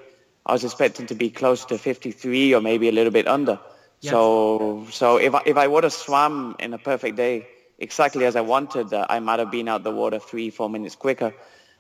I 0.46 0.52
was 0.52 0.64
expecting 0.64 1.08
to 1.08 1.16
be 1.16 1.30
close 1.30 1.66
to 1.66 1.78
53 1.78 2.56
or 2.56 2.62
maybe 2.62 2.90
a 2.90 2.92
little 2.92 3.12
bit 3.12 3.28
under. 3.28 3.60
Yeah. 4.02 4.12
So 4.12 4.88
so 4.92 5.18
if 5.18 5.34
I, 5.34 5.42
if 5.46 5.58
I 5.58 5.68
would 5.68 5.84
have 5.84 5.94
swam 5.94 6.56
in 6.60 6.74
a 6.74 6.78
perfect 6.78 7.18
day 7.18 7.48
exactly 7.80 8.26
as 8.26 8.36
I 8.36 8.42
wanted, 8.42 8.94
uh, 8.94 9.06
I 9.10 9.20
might 9.20 9.40
have 9.40 9.52
been 9.52 9.68
out 9.68 9.84
the 9.84 9.92
water 9.92 10.20
three 10.20 10.50
four 10.50 10.70
minutes 10.70 10.96
quicker. 10.96 11.34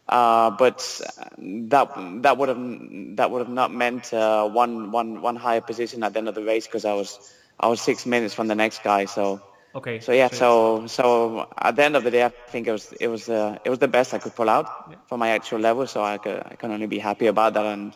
Uh, 0.07 0.51
but 0.51 1.01
that 1.37 1.89
that 2.23 2.37
would 2.37 2.49
have 2.49 3.15
that 3.17 3.31
would 3.31 3.39
have 3.39 3.49
not 3.49 3.73
meant 3.73 4.13
uh, 4.13 4.47
one 4.47 4.91
one 4.91 5.21
one 5.21 5.35
higher 5.35 5.61
position 5.61 6.03
at 6.03 6.13
the 6.13 6.19
end 6.19 6.27
of 6.29 6.35
the 6.35 6.43
race 6.43 6.65
because 6.65 6.85
I 6.85 6.93
was 6.93 7.19
I 7.59 7.67
was 7.67 7.81
six 7.81 8.05
minutes 8.05 8.33
from 8.33 8.47
the 8.47 8.55
next 8.55 8.83
guy. 8.83 9.05
So 9.05 9.41
okay. 9.75 9.99
so 9.99 10.11
yeah, 10.13 10.29
so 10.29 10.87
so 10.87 11.47
at 11.57 11.75
the 11.75 11.83
end 11.83 11.95
of 11.95 12.03
the 12.03 12.11
day, 12.11 12.23
I 12.25 12.29
think 12.29 12.49
it 12.49 12.55
was 12.55 12.75
it 12.79 12.89
was 12.89 13.09
uh, 13.09 13.39
it 13.47 13.51
was 13.53 13.63
the 13.63 13.73
best 13.75 13.97
I 13.97 14.03
could 14.05 14.19
pull 14.21 14.37
out 14.37 14.67
for 15.07 15.17
my 15.17 15.29
actual 15.29 15.59
level. 15.59 15.85
So 15.87 16.03
I 16.03 16.17
could, 16.17 16.41
I 16.45 16.55
can 16.55 16.71
only 16.71 16.87
be 16.87 16.99
happy 16.99 17.27
about 17.27 17.53
that 17.53 17.65
and 17.65 17.95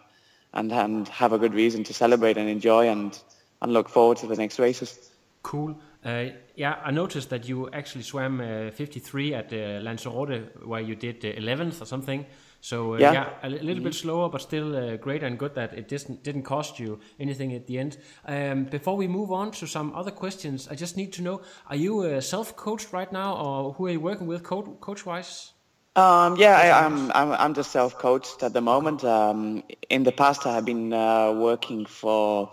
and 0.53 0.71
and 0.71 1.07
have 1.09 1.33
a 1.33 1.37
good 1.37 1.53
reason 1.53 1.83
to 1.85 1.93
celebrate 1.93 2.37
and 2.37 2.49
enjoy 2.49 2.89
and 2.89 3.17
and 3.61 3.73
look 3.73 3.89
forward 3.89 4.17
to 4.17 4.27
the 4.27 4.35
next 4.35 4.59
races. 4.59 5.11
Cool. 5.43 5.75
Uh, 6.03 6.25
yeah, 6.55 6.79
I 6.83 6.91
noticed 6.91 7.29
that 7.29 7.47
you 7.47 7.69
actually 7.71 8.03
swam 8.03 8.41
uh, 8.41 8.71
53 8.71 9.33
at 9.33 9.53
uh, 9.53 9.81
Lanzarote, 9.81 10.65
where 10.65 10.81
you 10.81 10.95
did 10.95 11.23
uh, 11.23 11.39
11th 11.39 11.81
or 11.81 11.85
something. 11.85 12.25
So 12.61 12.93
uh, 12.93 12.97
yeah. 12.97 13.13
Yeah. 13.13 13.29
a 13.43 13.49
li- 13.49 13.59
little 13.59 13.83
bit 13.83 13.95
slower, 13.95 14.29
but 14.29 14.41
still 14.41 14.75
uh, 14.75 14.97
great 14.97 15.23
and 15.23 15.37
good 15.37 15.55
that 15.55 15.73
it 15.73 15.87
didn't 15.87 16.23
didn't 16.23 16.43
cost 16.43 16.79
you 16.79 16.99
anything 17.19 17.53
at 17.55 17.65
the 17.65 17.79
end. 17.79 17.97
Um, 18.27 18.65
before 18.65 18.95
we 18.95 19.07
move 19.07 19.31
on 19.31 19.51
to 19.51 19.65
some 19.67 19.93
other 19.95 20.11
questions, 20.11 20.67
I 20.69 20.75
just 20.75 20.95
need 20.95 21.11
to 21.13 21.23
know: 21.23 21.41
Are 21.67 21.75
you 21.75 22.01
uh, 22.01 22.21
self-coached 22.21 22.93
right 22.93 23.11
now, 23.11 23.35
or 23.35 23.73
who 23.73 23.87
are 23.87 23.91
you 23.91 23.99
working 23.99 24.27
with, 24.27 24.43
coach 24.43 24.67
coach-wise? 24.79 25.53
Um, 25.95 26.37
yeah, 26.37 26.55
I, 26.55 26.85
I'm, 26.85 27.11
I'm 27.11 27.31
I'm 27.31 27.53
just 27.53 27.71
self-coached 27.71 28.43
at 28.43 28.53
the 28.53 28.61
moment. 28.61 29.03
Um, 29.03 29.63
in 29.89 30.03
the 30.03 30.11
past, 30.11 30.45
I 30.45 30.53
have 30.53 30.65
been 30.65 30.93
uh, 30.93 31.33
working 31.33 31.87
for 31.87 32.51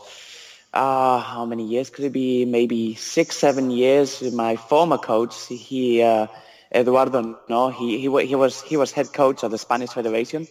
uh, 0.73 1.19
how 1.21 1.45
many 1.45 1.67
years 1.67 1.91
could 1.91 2.05
it 2.05 2.13
be? 2.13 2.45
Maybe 2.45 2.95
six, 2.95 3.37
seven 3.37 3.71
years. 3.71 4.21
with 4.21 4.35
My 4.35 4.57
former 4.57 4.99
coach, 4.99 5.47
he 5.47 6.03
uh, 6.03 6.27
Eduardo, 6.75 7.39
no, 7.49 7.71
he 7.71 7.99
he 7.99 8.27
he 8.27 8.35
was 8.35 8.61
he 8.63 8.77
was 8.77 8.93
head 8.93 9.13
coach 9.13 9.43
of 9.43 9.51
the 9.51 9.59
Spanish 9.59 9.91
Federation 9.91 10.47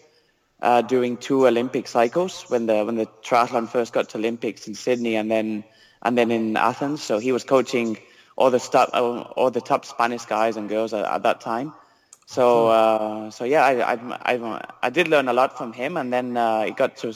uh, 0.62 0.82
during 0.82 1.18
two 1.18 1.48
Olympic 1.48 1.88
cycles 1.88 2.44
when 2.48 2.66
the 2.66 2.84
when 2.84 2.96
the 2.96 3.08
triathlon 3.24 3.68
first 3.68 3.94
got 3.94 4.10
to 4.10 4.18
Olympics 4.18 4.68
in 4.68 4.76
Sydney 4.76 5.16
and 5.16 5.30
then 5.30 5.64
and 6.02 6.18
then 6.18 6.32
in 6.32 6.58
Athens. 6.58 7.04
So 7.04 7.20
he 7.20 7.32
was 7.32 7.44
coaching 7.44 7.98
all 8.36 8.50
the 8.50 8.60
top 8.60 8.90
all 8.94 9.52
the 9.52 9.62
top 9.62 9.86
Spanish 9.86 10.26
guys 10.26 10.58
and 10.58 10.70
girls 10.70 10.94
at, 10.94 11.06
at 11.06 11.24
that 11.24 11.42
time. 11.42 11.74
So 12.26 12.68
uh, 12.68 13.30
so 13.30 13.46
yeah, 13.46 13.64
I, 13.64 13.94
I 13.94 14.34
I 14.34 14.62
I 14.84 14.90
did 14.90 15.08
learn 15.08 15.28
a 15.28 15.34
lot 15.34 15.58
from 15.58 15.74
him, 15.74 15.96
and 15.96 16.12
then 16.12 16.36
uh, 16.36 16.66
it 16.68 16.76
got 16.76 16.98
to 16.98 17.14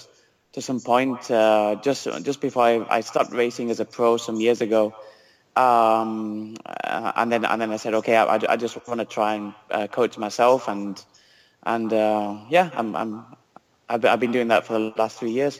to 0.53 0.61
some 0.61 0.79
point 0.79 1.31
uh, 1.31 1.75
just 1.83 2.07
just 2.23 2.41
before 2.41 2.63
I, 2.63 2.85
I 2.97 3.01
stopped 3.01 3.31
racing 3.33 3.71
as 3.71 3.79
a 3.79 3.85
pro 3.85 4.17
some 4.17 4.39
years 4.39 4.61
ago. 4.61 4.93
Um, 5.55 6.55
uh, 6.65 7.11
and 7.15 7.31
then 7.31 7.45
and 7.45 7.61
then 7.61 7.71
I 7.71 7.77
said, 7.77 7.93
okay, 7.95 8.15
I, 8.15 8.39
I 8.47 8.55
just 8.55 8.87
want 8.87 8.99
to 8.99 9.05
try 9.05 9.35
and 9.35 9.53
uh, 9.69 9.87
coach 9.87 10.17
myself, 10.17 10.67
and 10.67 11.03
and 11.63 11.91
uh, 11.91 12.37
yeah, 12.49 12.69
I'm 12.73 12.95
I'm 12.95 13.25
I've, 13.89 14.05
I've 14.05 14.19
been 14.19 14.31
doing 14.31 14.47
that 14.47 14.65
for 14.65 14.73
the 14.73 14.93
last 14.97 15.19
three 15.19 15.31
years. 15.31 15.59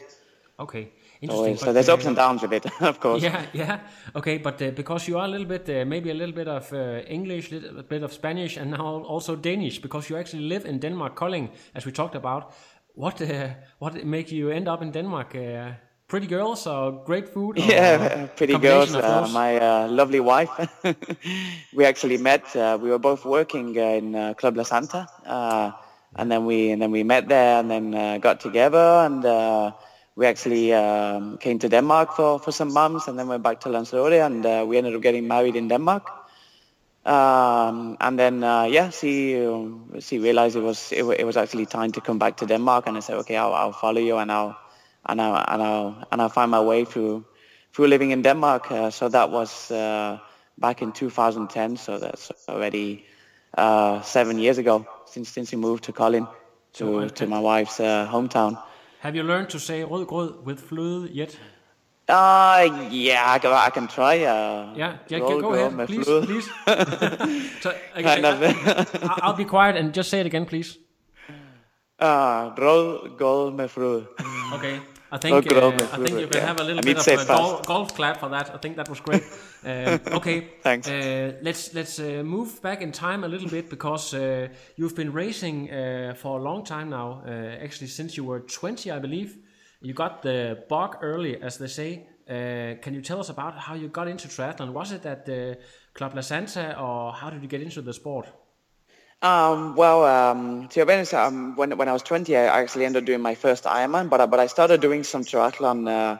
Okay, 0.58 0.92
So, 1.26 1.46
interesting. 1.46 1.56
so 1.56 1.66
but, 1.66 1.72
there's 1.72 1.88
uh, 1.88 1.94
ups 1.94 2.06
and 2.06 2.16
downs 2.16 2.42
with 2.42 2.52
it, 2.52 2.66
of 2.82 3.00
course. 3.00 3.22
Yeah, 3.22 3.44
yeah. 3.52 3.80
Okay, 4.14 4.38
but 4.38 4.60
uh, 4.62 4.70
because 4.70 5.08
you 5.08 5.18
are 5.18 5.24
a 5.24 5.28
little 5.28 5.46
bit, 5.46 5.68
uh, 5.68 5.84
maybe 5.84 6.10
a 6.10 6.14
little 6.14 6.34
bit 6.34 6.48
of 6.48 6.72
uh, 6.72 7.00
English, 7.06 7.50
little 7.50 7.82
bit 7.82 8.02
of 8.02 8.12
Spanish, 8.12 8.56
and 8.56 8.70
now 8.70 9.04
also 9.04 9.36
Danish, 9.36 9.80
because 9.80 10.08
you 10.10 10.16
actually 10.16 10.48
live 10.48 10.64
in 10.66 10.78
Denmark, 10.78 11.14
Kolding, 11.14 11.50
as 11.74 11.84
we 11.84 11.92
talked 11.92 12.14
about. 12.14 12.52
What 12.94 13.22
uh, 13.22 13.48
what 13.78 14.04
make 14.04 14.30
you 14.30 14.50
end 14.50 14.68
up 14.68 14.82
in 14.82 14.92
Denmark? 14.92 15.34
Uh, 15.34 15.72
pretty 16.08 16.26
girls 16.26 16.66
or 16.66 16.92
great 17.04 17.28
food? 17.28 17.58
Or 17.58 17.64
Yeah, 17.64 18.26
pretty 18.36 18.58
girls. 18.58 18.94
Uh, 18.94 19.26
my 19.32 19.56
uh, 19.58 19.88
lovely 19.88 20.20
wife. 20.20 20.50
we 21.74 21.86
actually 21.86 22.18
met. 22.18 22.54
Uh, 22.54 22.78
we 22.80 22.90
were 22.90 22.98
both 22.98 23.24
working 23.24 23.78
uh, 23.78 23.98
in 23.98 24.14
uh, 24.14 24.34
Club 24.34 24.56
La 24.56 24.62
Santa, 24.62 25.08
uh, 25.24 25.72
and 26.16 26.30
then 26.30 26.44
we 26.44 26.70
and 26.70 26.82
then 26.82 26.90
we 26.90 27.02
met 27.02 27.28
there, 27.28 27.60
and 27.60 27.70
then 27.70 27.94
uh, 27.94 28.18
got 28.18 28.40
together, 28.40 29.06
and 29.06 29.24
uh, 29.24 29.72
we 30.14 30.26
actually 30.26 30.74
um, 30.74 31.38
came 31.38 31.58
to 31.58 31.68
Denmark 31.68 32.12
for, 32.12 32.38
for 32.38 32.52
some 32.52 32.72
months, 32.72 33.08
and 33.08 33.18
then 33.18 33.28
went 33.28 33.42
back 33.42 33.60
to 33.60 33.70
Lanzarote, 33.70 34.20
and 34.20 34.44
uh, 34.44 34.64
we 34.68 34.76
ended 34.76 34.94
up 34.94 35.00
getting 35.00 35.26
married 35.26 35.56
in 35.56 35.68
Denmark. 35.68 36.21
Um, 37.04 37.96
and 38.00 38.18
then 38.18 38.44
uh, 38.44 38.64
yeah, 38.64 38.90
she 38.90 39.44
um, 39.44 40.00
she 40.00 40.18
realized 40.20 40.56
it 40.56 40.62
was 40.62 40.92
it, 40.92 41.04
it 41.18 41.24
was 41.24 41.36
actually 41.36 41.66
time 41.66 41.90
to 41.92 42.00
come 42.00 42.18
back 42.18 42.36
to 42.36 42.46
Denmark, 42.46 42.86
and 42.86 42.96
I 42.96 43.00
said, 43.00 43.16
okay, 43.16 43.36
I'll, 43.36 43.52
I'll 43.52 43.72
follow 43.72 44.00
you, 44.00 44.18
and 44.18 44.30
I'll 44.30 44.56
and 45.06 45.20
I'll 45.20 45.44
and 45.48 45.62
I'll 45.62 46.06
and 46.12 46.22
I'll 46.22 46.28
find 46.28 46.50
my 46.50 46.60
way 46.60 46.84
through 46.84 47.24
through 47.72 47.88
living 47.88 48.12
in 48.12 48.22
Denmark. 48.22 48.70
Uh, 48.70 48.90
so 48.90 49.08
that 49.08 49.30
was 49.30 49.70
uh, 49.70 50.18
back 50.58 50.80
in 50.80 50.92
2010. 50.92 51.76
So 51.76 51.98
that's 51.98 52.30
already 52.48 53.04
uh, 53.58 54.00
seven 54.02 54.38
years 54.38 54.58
ago 54.58 54.86
since 55.06 55.28
since 55.30 55.50
we 55.50 55.58
moved 55.60 55.84
to 55.84 55.92
Kolding 55.92 56.28
to 56.74 57.08
to 57.08 57.26
my 57.26 57.40
wife's 57.40 57.80
uh, 57.80 58.06
hometown. 58.12 58.62
Have 59.00 59.16
you 59.16 59.24
learned 59.24 59.48
to 59.48 59.58
say 59.58 59.82
rødgrød 59.82 60.44
with 60.44 60.60
fløde 60.60 61.08
yet? 61.12 61.40
Uh, 62.08 62.88
yeah, 62.90 63.32
I 63.32 63.38
can, 63.38 63.52
I 63.52 63.70
can 63.70 63.86
try. 63.86 64.24
Uh, 64.24 64.74
Yeah, 64.76 64.98
yeah, 65.08 65.18
go, 65.18 65.40
go 65.40 65.54
ahead, 65.54 65.86
please, 65.86 66.04
please. 66.04 66.46
so, 67.62 67.74
I, 67.94 68.00
of. 68.02 68.42
I, 68.42 69.18
I'll 69.22 69.34
be 69.36 69.44
quiet 69.44 69.76
and 69.76 69.94
just 69.94 70.10
say 70.10 70.20
it 70.20 70.26
again, 70.26 70.44
please. 70.46 70.78
Uh, 71.98 72.52
roll 72.58 73.08
gold 73.16 73.54
med 73.54 73.68
frø. 73.68 74.06
Okay. 74.54 74.80
I 75.12 75.18
think 75.18 75.52
uh, 75.52 75.68
I 75.68 75.70
think 75.70 76.20
you 76.20 76.26
can 76.26 76.40
yeah. 76.40 76.46
have 76.46 76.60
a 76.60 76.64
little 76.64 76.82
need 76.82 76.96
bit 76.96 77.06
of 77.06 77.20
a 77.20 77.26
golf, 77.26 77.66
golf 77.66 77.94
clap 77.94 78.18
for 78.18 78.30
that. 78.30 78.50
I 78.54 78.56
think 78.56 78.76
that 78.76 78.88
was 78.88 79.00
great. 79.00 79.22
Um, 79.64 80.00
okay. 80.16 80.48
Thanks. 80.62 80.88
Uh, 80.88 81.32
let's 81.42 81.74
let's 81.74 81.98
uh, 81.98 82.22
move 82.24 82.62
back 82.62 82.80
in 82.80 82.92
time 82.92 83.22
a 83.22 83.28
little 83.28 83.48
bit 83.48 83.68
because 83.68 84.14
uh, 84.14 84.48
you've 84.76 84.96
been 84.96 85.12
racing 85.12 85.70
uh, 85.70 86.14
for 86.16 86.40
a 86.40 86.42
long 86.42 86.64
time 86.64 86.88
now. 86.88 87.22
Uh, 87.26 87.64
actually, 87.64 87.88
since 87.88 88.16
you 88.16 88.24
were 88.24 88.40
20, 88.40 88.90
I 88.90 88.98
believe. 88.98 89.36
You 89.82 89.94
got 89.94 90.22
the 90.22 90.64
bug 90.68 90.98
early, 91.02 91.42
as 91.42 91.58
they 91.58 91.66
say. 91.66 92.06
Uh, 92.28 92.80
can 92.80 92.94
you 92.94 93.02
tell 93.02 93.18
us 93.18 93.28
about 93.28 93.58
how 93.58 93.74
you 93.74 93.88
got 93.88 94.06
into 94.06 94.28
triathlon? 94.28 94.72
Was 94.72 94.92
it 94.92 95.04
at 95.04 95.26
the 95.26 95.58
Club 95.92 96.14
La 96.14 96.20
Santa, 96.20 96.78
or 96.78 97.12
how 97.12 97.30
did 97.30 97.42
you 97.42 97.48
get 97.48 97.62
into 97.62 97.82
the 97.82 97.92
sport? 97.92 98.28
Um, 99.20 99.74
well, 99.74 100.04
um, 100.04 100.68
to 100.68 100.86
be 100.86 100.92
honest, 100.92 101.14
um, 101.14 101.56
when 101.56 101.76
when 101.76 101.88
I 101.88 101.92
was 101.92 102.02
20, 102.02 102.36
I 102.36 102.60
actually 102.60 102.84
ended 102.84 103.02
up 103.02 103.06
doing 103.06 103.20
my 103.20 103.34
first 103.34 103.64
Ironman, 103.64 104.08
but 104.08 104.20
I, 104.20 104.26
but 104.26 104.38
I 104.38 104.46
started 104.46 104.80
doing 104.80 105.02
some 105.02 105.24
triathlon 105.24 105.88
uh, 105.88 106.18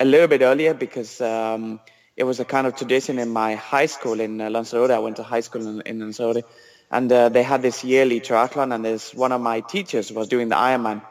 a 0.00 0.04
little 0.04 0.28
bit 0.28 0.40
earlier 0.40 0.72
because 0.72 1.20
um, 1.20 1.80
it 2.16 2.24
was 2.24 2.40
a 2.40 2.46
kind 2.46 2.66
of 2.66 2.76
tradition 2.76 3.18
in 3.18 3.28
my 3.28 3.54
high 3.56 3.86
school 3.86 4.20
in 4.20 4.40
uh, 4.40 4.48
Lanzarote. 4.48 4.90
I 4.90 4.98
went 4.98 5.16
to 5.16 5.22
high 5.22 5.40
school 5.40 5.66
in, 5.66 5.82
in 5.82 6.00
Lanzarote, 6.00 6.44
and 6.90 7.12
uh, 7.12 7.28
they 7.28 7.42
had 7.42 7.60
this 7.60 7.84
yearly 7.84 8.20
triathlon, 8.20 8.74
and 8.74 8.84
there's 8.84 9.12
one 9.12 9.32
of 9.32 9.40
my 9.40 9.60
teachers 9.60 10.10
was 10.10 10.28
doing 10.28 10.48
the 10.48 10.56
Ironman, 10.56 11.02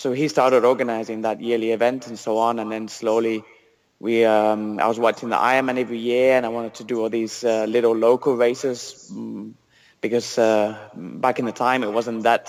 so 0.00 0.12
he 0.12 0.28
started 0.28 0.64
organizing 0.64 1.22
that 1.22 1.40
yearly 1.40 1.72
event 1.72 2.06
and 2.06 2.18
so 2.18 2.38
on, 2.38 2.58
and 2.58 2.72
then 2.72 2.88
slowly 2.88 3.44
we 3.98 4.24
um, 4.24 4.78
I 4.80 4.86
was 4.86 4.98
watching 4.98 5.28
the 5.28 5.36
Ironman 5.36 5.78
every 5.78 5.98
year, 5.98 6.36
and 6.36 6.46
I 6.46 6.48
wanted 6.48 6.74
to 6.80 6.84
do 6.84 7.00
all 7.02 7.10
these 7.10 7.44
uh, 7.44 7.66
little 7.76 7.96
local 8.08 8.36
races. 8.36 9.10
mm 9.12 9.54
because 10.00 10.38
uh, 10.38 10.76
back 10.94 11.38
in 11.38 11.44
the 11.44 11.52
time 11.52 11.82
it 11.82 11.92
wasn't 11.92 12.22
that 12.22 12.44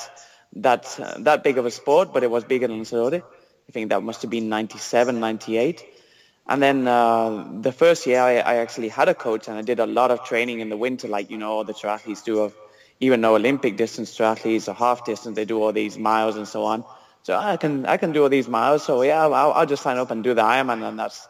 that 0.54 0.86
uh, 1.00 1.16
that 1.20 1.44
big 1.44 1.58
of 1.58 1.66
a 1.66 1.72
sport, 1.72 2.14
but 2.14 2.24
it 2.24 2.32
was 2.32 2.44
bigger 2.44 2.68
than 2.68 2.78
Lanzarote. 2.78 3.24
I 3.70 3.72
think 3.72 3.90
that 3.90 4.02
must 4.04 4.22
have 4.22 4.32
been 4.32 4.50
97, 4.50 5.20
98. 5.20 5.84
And 6.48 6.62
then 6.62 6.88
uh, 6.88 7.48
the 7.62 7.72
first 7.72 8.06
year 8.08 8.22
I, 8.22 8.38
I 8.38 8.56
actually 8.64 8.90
had 8.90 9.08
a 9.10 9.14
coach 9.14 9.48
and 9.48 9.58
I 9.58 9.62
did 9.62 9.80
a 9.80 9.86
lot 9.86 10.12
of 10.12 10.24
training 10.24 10.60
in 10.60 10.70
the 10.70 10.78
winter, 10.78 11.08
like, 11.08 11.30
you 11.30 11.38
know, 11.38 11.52
all 11.52 11.64
the 11.64 11.74
triathletes 11.74 12.24
do 12.24 12.40
of, 12.40 12.56
even 13.00 13.22
though 13.22 13.36
Olympic 13.36 13.78
distance 13.78 14.18
triathletes 14.18 14.68
or 14.68 14.74
half 14.74 15.06
distance, 15.06 15.36
they 15.36 15.46
do 15.46 15.62
all 15.62 15.72
these 15.72 15.98
miles 15.98 16.36
and 16.36 16.48
so 16.48 16.66
on. 16.66 16.84
So 17.24 17.38
I 17.38 17.58
can, 17.58 17.86
I 17.86 17.98
can 17.98 18.12
do 18.12 18.24
all 18.24 18.30
these 18.30 18.48
miles. 18.48 18.84
So 18.84 19.02
yeah, 19.04 19.22
I'll, 19.28 19.52
I'll 19.54 19.66
just 19.66 19.84
sign 19.84 19.98
up 19.98 20.12
and 20.12 20.24
do 20.24 20.34
the 20.34 20.42
Ironman 20.42 20.88
and 20.88 20.98
that's, 21.00 21.28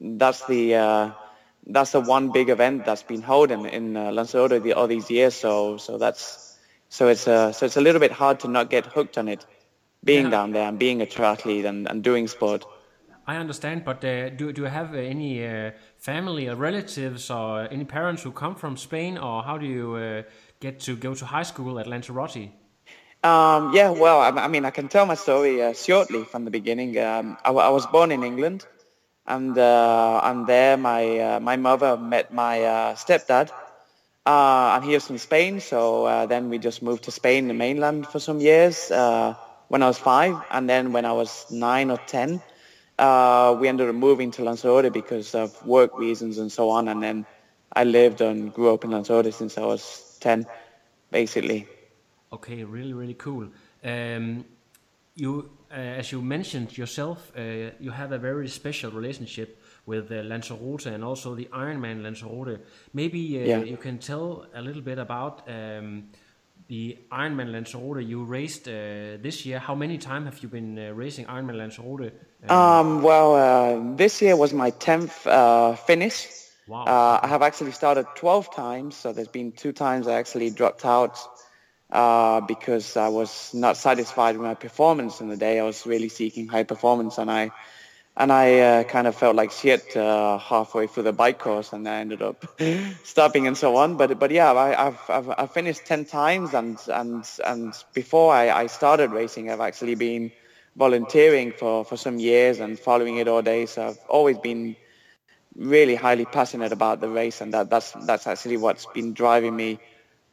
that's 0.00 0.46
the, 0.46 0.74
uh, 0.76 1.10
that's 1.66 1.92
the 1.92 2.00
one 2.00 2.32
big 2.32 2.48
event 2.48 2.84
that's 2.84 3.02
been 3.02 3.22
held 3.22 3.50
in, 3.50 3.66
in 3.66 3.96
uh, 3.96 4.10
Lanzarote 4.12 4.62
the, 4.62 4.72
all 4.74 4.86
these 4.86 5.10
years. 5.10 5.34
So, 5.34 5.76
so 5.78 5.98
that's, 5.98 6.58
so 6.88 7.08
it's, 7.08 7.26
uh, 7.26 7.52
so 7.52 7.66
it's 7.66 7.76
a 7.76 7.80
little 7.80 8.00
bit 8.00 8.12
hard 8.12 8.40
to 8.40 8.48
not 8.48 8.70
get 8.70 8.86
hooked 8.86 9.18
on 9.18 9.28
it, 9.28 9.44
being 10.04 10.24
Yeah. 10.24 10.30
down 10.30 10.52
there 10.52 10.68
and 10.68 10.78
being 10.78 11.02
a 11.02 11.06
triathlete 11.06 11.64
and, 11.66 11.88
and 11.88 12.02
doing 12.02 12.28
sport. 12.28 12.64
I 13.26 13.36
understand, 13.38 13.84
but 13.84 14.04
uh, 14.04 14.30
do 14.30 14.52
do 14.52 14.62
you 14.62 14.68
have 14.68 14.94
uh, 14.94 14.98
any 14.98 15.44
uh, 15.44 15.72
family 15.98 16.46
or 16.48 16.54
relatives 16.54 17.28
or 17.28 17.66
any 17.72 17.84
parents 17.84 18.22
who 18.22 18.30
come 18.30 18.54
from 18.54 18.76
Spain, 18.76 19.18
or 19.18 19.42
how 19.42 19.58
do 19.58 19.66
you 19.66 19.96
uh, 19.96 20.22
get 20.60 20.78
to 20.80 20.94
go 20.94 21.12
to 21.14 21.26
high 21.26 21.42
school 21.42 21.80
at 21.80 21.86
Lanzarote? 21.88 22.52
Um, 23.26 23.72
yeah, 23.74 23.90
well, 23.90 24.20
I, 24.20 24.28
I 24.46 24.48
mean, 24.48 24.64
I 24.64 24.70
can 24.70 24.88
tell 24.88 25.04
my 25.06 25.16
story 25.16 25.60
uh, 25.62 25.72
shortly 25.72 26.22
from 26.24 26.44
the 26.44 26.50
beginning. 26.50 26.96
Um, 26.98 27.36
I, 27.44 27.50
I 27.50 27.70
was 27.70 27.86
born 27.86 28.12
in 28.12 28.22
England, 28.22 28.66
and 29.26 29.58
uh, 29.58 30.20
and 30.22 30.46
there 30.46 30.76
my 30.76 31.18
uh, 31.18 31.40
my 31.40 31.56
mother 31.56 31.96
met 31.96 32.32
my 32.32 32.62
uh, 32.62 32.94
stepdad, 32.94 33.50
uh, 34.26 34.74
and 34.74 34.84
he 34.84 34.92
was 34.94 35.06
from 35.08 35.18
Spain. 35.18 35.60
So 35.60 36.06
uh, 36.06 36.26
then 36.26 36.50
we 36.50 36.58
just 36.58 36.82
moved 36.82 37.04
to 37.04 37.10
Spain, 37.10 37.48
the 37.48 37.54
mainland, 37.54 38.06
for 38.06 38.20
some 38.20 38.38
years 38.40 38.90
when 39.68 39.82
I 39.82 39.88
was 39.92 39.98
five, 39.98 40.36
and 40.50 40.70
then 40.70 40.92
when 40.92 41.04
I 41.04 41.12
was 41.12 41.46
nine 41.50 41.90
or 41.90 41.98
ten, 41.98 42.40
we 43.60 43.68
ended 43.68 43.88
up 43.88 43.96
moving 43.96 44.30
to 44.32 44.44
Lanzarote 44.44 44.92
because 44.92 45.34
of 45.34 45.50
work 45.66 45.98
reasons 45.98 46.38
and 46.38 46.52
so 46.52 46.70
on. 46.70 46.86
And 46.86 47.02
then 47.02 47.26
I 47.72 47.82
lived 47.82 48.20
and 48.20 48.52
grew 48.54 48.72
up 48.72 48.84
in 48.84 48.92
Lanzarote 48.92 49.32
since 49.34 49.58
I 49.58 49.66
was 49.66 50.16
ten, 50.20 50.46
basically. 51.10 51.66
Okay, 52.32 52.64
really, 52.64 52.92
really 52.92 53.14
cool. 53.14 53.48
Um, 53.84 54.44
you, 55.14 55.50
uh, 55.70 55.74
as 55.74 56.12
you 56.12 56.20
mentioned 56.20 56.76
yourself, 56.76 57.32
uh, 57.36 57.70
you 57.80 57.90
have 57.90 58.12
a 58.12 58.18
very 58.18 58.48
special 58.48 58.90
relationship 58.90 59.58
with 59.86 60.10
uh, 60.10 60.22
Lanzarote 60.22 60.86
and 60.86 61.04
also 61.04 61.34
the 61.34 61.46
Ironman 61.52 62.02
Lanzarote. 62.02 62.58
Maybe 62.92 63.18
uh, 63.42 63.46
Yeah. 63.46 63.62
you 63.64 63.76
can 63.76 63.98
tell 63.98 64.46
a 64.54 64.60
little 64.60 64.82
bit 64.82 64.98
about 64.98 65.48
um, 65.48 66.08
the 66.68 66.98
Ironman 67.12 67.52
Lanzarote 67.52 68.04
you 68.04 68.24
raced 68.24 68.68
uh, 68.68 68.72
this 69.22 69.46
year. 69.46 69.58
How 69.60 69.74
many 69.74 69.96
times 69.98 70.26
have 70.26 70.42
you 70.42 70.48
been 70.48 70.78
uh, 70.78 70.92
racing 70.92 71.26
Ironman 71.26 71.56
Lanzarote? 71.56 72.12
Uh, 72.48 72.52
Um, 72.80 73.02
well, 73.02 73.34
uh, 73.36 73.96
this 73.96 74.20
year 74.20 74.36
was 74.36 74.52
my 74.52 74.70
10th 74.72 75.26
uh, 75.26 75.76
finish. 75.76 76.28
Wow. 76.68 76.84
Uh, 76.84 77.20
I 77.22 77.28
have 77.28 77.42
actually 77.42 77.70
started 77.72 78.06
12 78.16 78.50
times, 78.54 78.96
so 78.96 79.12
there's 79.12 79.28
been 79.28 79.52
two 79.52 79.72
times 79.72 80.08
I 80.08 80.14
actually 80.14 80.50
dropped 80.50 80.84
out 80.84 81.16
uh, 81.96 82.40
because 82.42 82.96
I 82.96 83.08
was 83.08 83.54
not 83.54 83.78
satisfied 83.78 84.36
with 84.36 84.46
my 84.46 84.54
performance 84.54 85.22
in 85.22 85.28
the 85.28 85.36
day. 85.36 85.58
I 85.58 85.64
was 85.64 85.86
really 85.86 86.10
seeking 86.10 86.46
high 86.46 86.64
performance, 86.64 87.16
and 87.16 87.30
I 87.30 87.50
and 88.18 88.30
I 88.30 88.58
uh, 88.60 88.84
kind 88.84 89.06
of 89.06 89.14
felt 89.14 89.34
like 89.34 89.50
shit 89.50 89.96
uh, 89.96 90.38
halfway 90.38 90.86
through 90.88 91.04
the 91.04 91.12
bike 91.14 91.38
course, 91.38 91.72
and 91.72 91.88
I 91.88 92.00
ended 92.00 92.20
up 92.20 92.44
stopping 93.02 93.46
and 93.46 93.56
so 93.56 93.76
on. 93.76 93.96
But 93.96 94.18
but 94.18 94.30
yeah, 94.30 94.52
I, 94.52 94.86
I've, 94.88 95.00
I've 95.08 95.30
I've 95.38 95.52
finished 95.52 95.86
10 95.86 96.04
times, 96.04 96.52
and 96.52 96.78
and 96.88 97.24
and 97.46 97.84
before 97.94 98.32
I, 98.34 98.50
I 98.50 98.66
started 98.66 99.10
racing, 99.12 99.50
I've 99.50 99.60
actually 99.60 99.94
been 99.94 100.32
volunteering 100.76 101.52
for, 101.52 101.82
for 101.86 101.96
some 101.96 102.18
years 102.18 102.60
and 102.60 102.78
following 102.78 103.16
it 103.16 103.26
all 103.26 103.40
day. 103.40 103.64
So 103.64 103.88
I've 103.88 103.98
always 104.10 104.36
been 104.36 104.76
really 105.54 105.94
highly 105.94 106.26
passionate 106.26 106.72
about 106.72 107.00
the 107.00 107.08
race, 107.08 107.40
and 107.40 107.54
that, 107.54 107.70
that's 107.70 107.92
that's 107.92 108.26
actually 108.26 108.58
what's 108.58 108.84
been 108.84 109.14
driving 109.14 109.56
me 109.56 109.80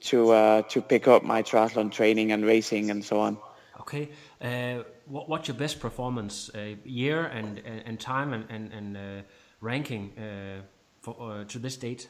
to 0.04 0.32
uh, 0.32 0.62
to 0.64 0.82
pick 0.82 1.08
up 1.08 1.24
my 1.24 1.44
triathlon 1.44 1.92
training 1.92 2.32
and 2.32 2.46
racing 2.46 2.90
and 2.92 3.04
so 3.04 3.20
on. 3.20 3.38
Okay. 3.82 4.10
Uh, 4.42 4.84
what, 5.08 5.28
what's 5.28 5.48
your 5.48 5.58
best 5.58 5.80
performance 5.80 6.50
uh, 6.56 6.76
year 6.86 7.26
and, 7.26 7.60
and, 7.66 7.84
and 7.86 8.00
time 8.00 8.34
and, 8.34 8.46
and, 8.50 8.72
and 8.72 8.98
uh, 8.98 9.22
ranking 9.60 10.18
uh, 10.18 10.62
for, 11.02 11.16
uh, 11.20 11.44
to 11.46 11.60
this 11.60 11.76
date? 11.76 12.08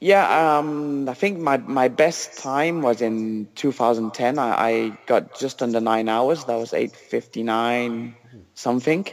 Yeah, 0.00 0.58
um, 0.58 1.08
I 1.08 1.14
think 1.14 1.40
my, 1.40 1.56
my 1.56 1.88
best 1.88 2.38
time 2.38 2.82
was 2.82 3.00
in 3.02 3.48
2010. 3.56 4.38
I, 4.38 4.68
I 4.70 4.98
got 5.06 5.36
just 5.36 5.60
under 5.60 5.80
nine 5.80 6.08
hours. 6.08 6.44
That 6.44 6.56
was 6.56 6.70
8.59 6.70 8.14
something. 8.54 9.08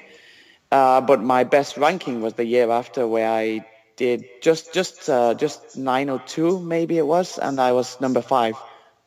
Uh, 0.71 1.01
but 1.01 1.23
my 1.23 1.43
best 1.43 1.77
ranking 1.77 2.21
was 2.21 2.33
the 2.33 2.45
year 2.45 2.69
after 2.69 3.07
where 3.07 3.29
I 3.29 3.65
did 3.95 4.25
just 4.41 4.73
just 4.73 5.09
uh, 5.09 5.33
just 5.33 5.77
902 5.77 6.59
maybe 6.59 6.97
it 6.97 7.07
was, 7.07 7.37
and 7.37 7.59
I 7.59 7.71
was 7.71 7.99
number 8.01 8.21
five 8.21 8.55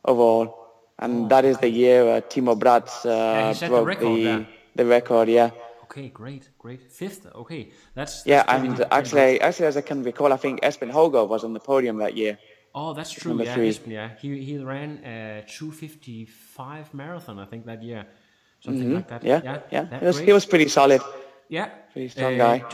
overall. 0.04 0.54
And 0.98 1.30
that 1.30 1.44
is 1.44 1.58
the 1.58 1.70
year 1.70 2.02
uh, 2.16 2.20
Timo 2.20 2.58
Bracht 2.58 3.06
uh, 3.06 3.08
Yeah, 3.08 3.52
set 3.52 3.70
the 3.70 3.76
broke 3.76 3.86
record 3.86 4.16
the, 4.16 4.24
there. 4.24 4.46
the 4.74 4.84
record. 4.84 5.28
Yeah. 5.28 5.50
Okay, 5.84 6.08
great, 6.08 6.48
great. 6.58 6.92
Fifth. 6.92 7.26
Okay, 7.34 7.70
that's, 7.94 8.22
that's 8.22 8.26
Yeah, 8.26 8.44
and 8.48 8.84
actually, 8.90 9.40
actually, 9.40 9.66
as 9.66 9.76
I 9.76 9.80
can 9.80 10.02
recall, 10.02 10.32
I 10.32 10.36
think 10.36 10.60
Espen 10.60 10.90
Hogo 10.90 11.26
was 11.26 11.44
on 11.44 11.52
the 11.54 11.60
podium 11.60 11.98
that 11.98 12.16
year. 12.16 12.38
Oh, 12.74 12.92
that's 12.94 13.12
true. 13.12 13.30
number 13.30 13.44
Yeah, 13.44 13.54
three. 13.54 13.70
Espen, 13.70 13.92
yeah. 13.92 14.10
He 14.20 14.42
he 14.42 14.58
ran 14.58 14.98
a 15.04 15.44
255 15.46 16.92
marathon, 16.92 17.38
I 17.38 17.46
think 17.46 17.64
that 17.66 17.82
year, 17.82 18.04
something 18.60 18.94
like 18.94 19.08
that. 19.08 19.22
Mm-hmm. 19.22 19.28
Yeah, 19.28 19.40
yeah. 19.44 19.60
yeah. 19.70 19.84
that 19.84 20.00
He 20.00 20.06
was, 20.06 20.18
he 20.18 20.32
was 20.32 20.46
pretty 20.46 20.68
solid. 20.68 21.00
Yeah. 21.48 21.68
Pretty 21.92 22.08
strong 22.08 22.34
Uh, 22.40 22.58
guy. 22.58 22.64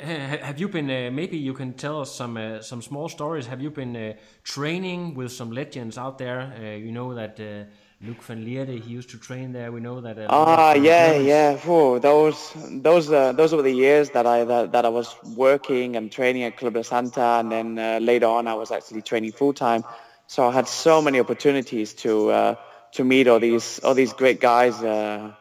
have 0.42 0.58
you 0.58 0.68
been? 0.68 0.90
Uh, 0.90 1.10
maybe 1.12 1.36
you 1.36 1.54
can 1.54 1.72
tell 1.74 2.00
us 2.00 2.14
some 2.14 2.36
uh, 2.36 2.60
some 2.60 2.82
small 2.82 3.08
stories. 3.08 3.46
Have 3.46 3.62
you 3.62 3.70
been 3.70 3.96
uh, 3.96 4.12
training 4.42 5.14
with 5.14 5.30
some 5.32 5.52
legends 5.52 5.96
out 5.96 6.18
there? 6.18 6.52
Uh, 6.58 6.76
you 6.76 6.90
know 6.90 7.14
that 7.14 7.38
uh, 7.40 7.64
Luc 8.04 8.22
van 8.22 8.44
Lierde, 8.44 8.80
he 8.82 8.90
used 8.90 9.10
to 9.10 9.18
train 9.18 9.52
there. 9.52 9.70
We 9.72 9.80
know 9.80 10.00
that. 10.00 10.18
Uh, 10.18 10.26
Ah, 10.28 10.72
Robert 10.72 10.82
yeah, 10.82 11.12
yeah. 11.14 11.56
Whew, 11.56 11.98
those, 12.00 12.52
those, 12.82 13.10
uh, 13.10 13.32
those 13.32 13.54
were 13.54 13.62
the 13.62 13.72
years 13.74 14.10
that 14.10 14.26
I 14.26 14.44
that, 14.44 14.72
that 14.72 14.84
I 14.84 14.88
was 14.88 15.14
working 15.36 15.96
and 15.96 16.10
training 16.12 16.42
at 16.42 16.56
Club 16.56 16.76
La 16.76 16.82
Santa, 16.82 17.38
and 17.40 17.50
then 17.50 17.78
uh, 17.78 17.98
later 18.02 18.26
on 18.26 18.46
I 18.48 18.54
was 18.54 18.70
actually 18.70 19.02
training 19.02 19.32
full 19.32 19.54
time. 19.54 19.84
So 20.26 20.48
I 20.48 20.52
had 20.52 20.66
so 20.68 21.00
many 21.00 21.20
opportunities 21.20 21.94
to 22.04 22.30
uh, 22.30 22.54
to 22.92 23.04
meet 23.04 23.28
all 23.28 23.38
these 23.40 23.78
all 23.84 23.94
these 23.94 24.12
great 24.12 24.40
guys 24.40 24.82
uh, 24.82 25.32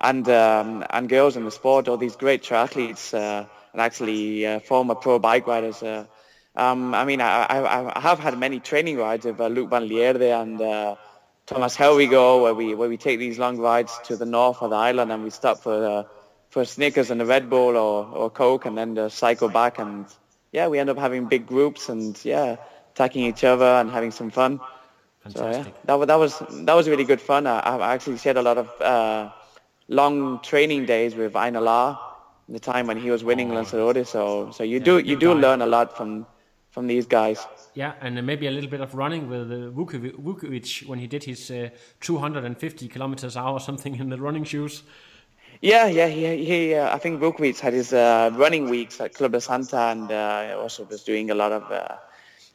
and 0.00 0.28
um, 0.28 0.84
and 0.90 1.08
girls 1.08 1.36
in 1.36 1.44
the 1.44 1.50
sport, 1.50 1.88
all 1.88 1.96
these 1.96 2.16
great 2.16 2.42
triathletes 2.42 3.14
uh, 3.14 3.46
and 3.72 3.80
actually 3.80 4.46
uh, 4.46 4.60
former 4.60 4.94
pro 4.94 5.18
bike 5.18 5.46
riders. 5.46 5.82
Uh, 5.82 6.04
um, 6.56 6.94
I 6.94 7.04
mean, 7.04 7.20
I, 7.20 7.44
I, 7.44 7.96
I 7.96 8.00
have 8.00 8.18
had 8.18 8.36
many 8.38 8.58
training 8.58 8.96
rides 8.96 9.24
with 9.24 9.40
uh, 9.40 9.46
Luc 9.46 9.70
van 9.70 9.88
Lierde 9.88 10.40
and 10.40 10.60
uh, 10.60 10.96
Thomas 11.46 11.76
Hellriegel, 11.76 12.42
where 12.42 12.54
we 12.54 12.74
where 12.74 12.88
we 12.88 12.96
take 12.96 13.18
these 13.18 13.38
long 13.38 13.58
rides 13.58 13.98
to 14.04 14.16
the 14.16 14.26
north 14.26 14.62
of 14.62 14.70
the 14.70 14.76
island 14.76 15.12
and 15.12 15.22
we 15.22 15.30
stop 15.30 15.62
for 15.62 15.84
uh, 15.84 16.02
for 16.50 16.64
Snickers 16.64 17.10
and 17.10 17.20
a 17.20 17.26
Red 17.26 17.50
Bull 17.50 17.76
or, 17.76 18.06
or 18.06 18.30
Coke 18.30 18.66
and 18.66 18.76
then 18.76 18.98
uh, 18.98 19.08
cycle 19.08 19.48
back 19.48 19.78
and 19.78 20.06
yeah, 20.52 20.68
we 20.68 20.78
end 20.78 20.90
up 20.90 20.98
having 20.98 21.26
big 21.26 21.46
groups 21.46 21.88
and 21.88 22.18
yeah, 22.24 22.56
attacking 22.94 23.24
each 23.24 23.44
other 23.44 23.66
and 23.66 23.90
having 23.90 24.10
some 24.10 24.30
fun. 24.30 24.60
So 25.28 25.50
yeah, 25.50 25.64
that 25.84 25.94
was 25.98 26.06
that 26.06 26.18
was 26.18 26.38
that 26.64 26.74
was 26.74 26.88
really 26.88 27.04
good 27.04 27.20
fun. 27.20 27.46
I, 27.46 27.58
I 27.58 27.94
actually 27.94 28.18
shared 28.18 28.38
a 28.38 28.42
lot 28.42 28.56
of 28.56 28.80
uh, 28.80 29.30
long 29.88 30.40
training 30.40 30.86
days 30.86 31.14
with 31.14 31.34
Einar 31.34 31.98
the 32.48 32.58
time 32.58 32.86
when 32.86 32.98
he 32.98 33.10
was 33.10 33.24
winning 33.24 33.50
Lanzarote. 33.50 34.06
So 34.06 34.50
so 34.50 34.64
you 34.64 34.80
do 34.80 34.98
you 34.98 35.16
do 35.16 35.34
guy. 35.34 35.40
learn 35.40 35.62
a 35.62 35.66
lot 35.66 35.96
from 35.96 36.26
from 36.70 36.86
these 36.86 37.06
guys. 37.06 37.46
Yeah, 37.74 37.92
and 38.00 38.24
maybe 38.24 38.46
a 38.46 38.50
little 38.50 38.70
bit 38.70 38.80
of 38.80 38.94
running 38.94 39.28
with 39.28 39.50
uh, 39.50 39.70
Vukovic, 39.70 40.86
when 40.86 40.98
he 40.98 41.06
did 41.06 41.24
his 41.24 41.50
uh, 41.50 41.70
250 42.00 42.88
kilometers 42.88 43.36
hour 43.36 43.52
or 43.52 43.60
something 43.60 43.96
in 43.96 44.08
the 44.10 44.18
running 44.18 44.44
shoes. 44.44 44.82
Yeah, 45.60 45.86
yeah, 45.86 46.06
he, 46.06 46.44
he 46.44 46.74
uh, 46.74 46.94
I 46.94 46.98
think 46.98 47.20
Vukovic 47.20 47.58
had 47.58 47.72
his 47.72 47.92
uh, 47.92 48.30
running 48.34 48.68
weeks 48.68 49.00
at 49.00 49.14
Club 49.14 49.32
La 49.32 49.40
Santa 49.40 49.78
and 49.78 50.12
uh, 50.12 50.56
also 50.60 50.84
was 50.84 51.02
doing 51.02 51.30
a 51.30 51.34
lot 51.34 51.50
of, 51.50 51.70
uh, 51.72 51.96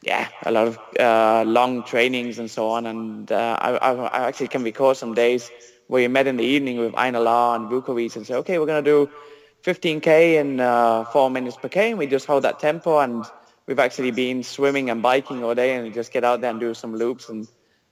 yeah, 0.02 0.28
a 0.44 0.50
lot 0.50 0.68
of 0.68 0.78
uh, 0.98 1.44
long 1.46 1.82
trainings 1.82 2.38
and 2.38 2.50
so 2.50 2.70
on. 2.70 2.86
And 2.86 3.30
uh, 3.30 3.58
I, 3.60 3.70
I, 3.76 3.92
I 3.92 4.28
actually 4.28 4.48
can 4.48 4.62
recall 4.62 4.94
some 4.94 5.12
days 5.12 5.50
you 6.00 6.08
met 6.08 6.26
in 6.26 6.36
the 6.36 6.44
evening 6.44 6.78
with 6.78 6.94
Einar 6.96 7.22
Lahr 7.22 7.56
and 7.56 7.70
Vukovic 7.70 8.16
and 8.16 8.26
said, 8.26 8.36
okay, 8.38 8.58
we're 8.58 8.66
going 8.66 8.84
to 8.84 8.90
do 8.90 9.10
15k 9.64 10.40
in 10.40 10.60
uh, 10.60 11.04
four 11.04 11.30
minutes 11.30 11.56
per 11.56 11.68
k, 11.68 11.90
and 11.90 11.98
we 11.98 12.06
just 12.06 12.26
hold 12.26 12.44
that 12.44 12.60
tempo. 12.60 12.98
And 12.98 13.24
we've 13.66 13.78
actually 13.78 14.10
been 14.10 14.42
swimming 14.42 14.90
and 14.90 15.02
biking 15.02 15.42
all 15.42 15.54
day, 15.54 15.74
and 15.74 15.92
just 15.94 16.12
get 16.12 16.24
out 16.24 16.40
there 16.40 16.50
and 16.50 16.60
do 16.60 16.74
some 16.74 16.94
loops. 16.94 17.28
And 17.28 17.48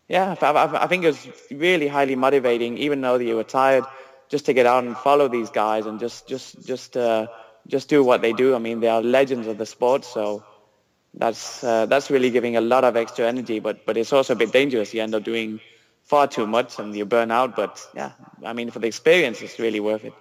yeah, 0.08 0.34
I, 0.40 0.46
I, 0.50 0.84
I 0.84 0.86
think 0.86 1.04
it 1.04 1.08
was 1.08 1.28
really 1.50 1.88
highly 1.88 2.16
motivating, 2.16 2.78
even 2.78 3.00
though 3.00 3.16
you 3.16 3.36
were 3.36 3.44
tired, 3.44 3.84
just 4.28 4.46
to 4.46 4.52
get 4.52 4.66
out 4.66 4.84
and 4.84 4.96
follow 4.96 5.28
these 5.28 5.50
guys 5.50 5.86
and 5.86 5.98
just 5.98 6.28
just 6.28 6.66
just 6.66 6.96
uh, 6.96 7.26
just 7.66 7.88
do 7.88 8.04
what 8.04 8.22
they 8.22 8.32
do. 8.32 8.54
I 8.54 8.58
mean, 8.58 8.80
they 8.80 8.88
are 8.88 9.02
legends 9.02 9.46
of 9.46 9.58
the 9.58 9.66
sport, 9.66 10.04
so 10.04 10.44
that's 11.14 11.62
uh, 11.64 11.86
that's 11.86 12.10
really 12.10 12.30
giving 12.30 12.56
a 12.56 12.60
lot 12.60 12.84
of 12.84 12.96
extra 12.96 13.26
energy. 13.26 13.60
But 13.60 13.86
but 13.86 13.96
it's 13.96 14.12
also 14.12 14.34
a 14.34 14.36
bit 14.36 14.52
dangerous. 14.52 14.92
You 14.92 15.02
end 15.02 15.14
up 15.14 15.22
doing 15.22 15.60
far 16.04 16.26
too 16.26 16.46
much 16.46 16.78
and 16.78 16.94
you 16.94 17.04
burn 17.04 17.30
out. 17.30 17.56
But 17.56 17.86
yeah, 17.94 18.12
I 18.44 18.52
mean, 18.52 18.70
for 18.70 18.78
the 18.78 18.88
experience, 18.88 19.40
it's 19.42 19.58
really 19.58 19.80
worth 19.80 20.04
it. 20.04 20.12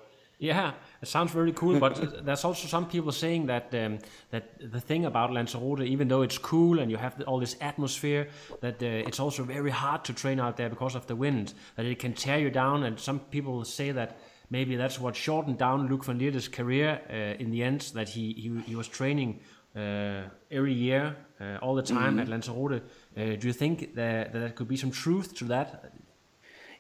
Yeah, 0.42 0.74
it 1.04 1.08
sounds 1.08 1.32
very 1.32 1.52
cool, 1.52 1.80
but 1.80 2.26
there's 2.26 2.44
also 2.44 2.68
some 2.68 2.88
people 2.88 3.12
saying 3.12 3.46
that 3.46 3.72
um, 3.76 4.00
that 4.32 4.72
the 4.72 4.80
thing 4.80 5.06
about 5.06 5.32
Lanzarote, 5.32 5.82
even 5.82 6.08
though 6.08 6.24
it's 6.24 6.40
cool 6.40 6.80
and 6.80 6.90
you 6.90 6.98
have 6.98 7.22
all 7.28 7.40
this 7.40 7.56
atmosphere, 7.62 8.28
that 8.60 8.82
uh, 8.82 9.08
it's 9.08 9.20
also 9.20 9.44
very 9.44 9.70
hard 9.70 10.04
to 10.06 10.14
train 10.14 10.40
out 10.40 10.58
there 10.58 10.68
because 10.68 10.96
of 10.96 11.06
the 11.06 11.16
wind, 11.16 11.54
that 11.76 11.86
it 11.86 12.00
can 12.00 12.14
tear 12.14 12.40
you 12.40 12.50
down. 12.50 12.84
And 12.84 13.00
some 13.00 13.20
people 13.20 13.64
say 13.66 13.92
that 13.92 14.18
maybe 14.50 14.76
that's 14.76 15.00
what 15.00 15.16
shortened 15.16 15.60
down 15.60 15.88
Luc 15.88 16.06
van 16.06 16.18
Lierde's 16.18 16.48
career 16.48 17.02
uh, 17.08 17.40
in 17.40 17.52
the 17.52 17.62
end, 17.62 17.92
that 17.94 18.10
he 18.10 18.34
he, 18.34 18.62
he 18.66 18.76
was 18.76 18.88
training 18.88 19.42
uh, 19.76 20.24
every 20.50 20.74
year, 20.74 21.16
all 21.62 21.76
the 21.76 21.84
time 21.84 22.20
at 22.20 22.28
Lanzarote. 22.28 22.82
Uh, 23.18 23.36
do 23.40 23.48
you 23.48 23.54
think 23.54 23.96
that, 23.96 24.32
that 24.32 24.40
there 24.40 24.50
could 24.50 24.68
be 24.68 24.78
some 24.78 24.92
truth 24.92 25.36
to 25.36 25.46
that? 25.46 25.92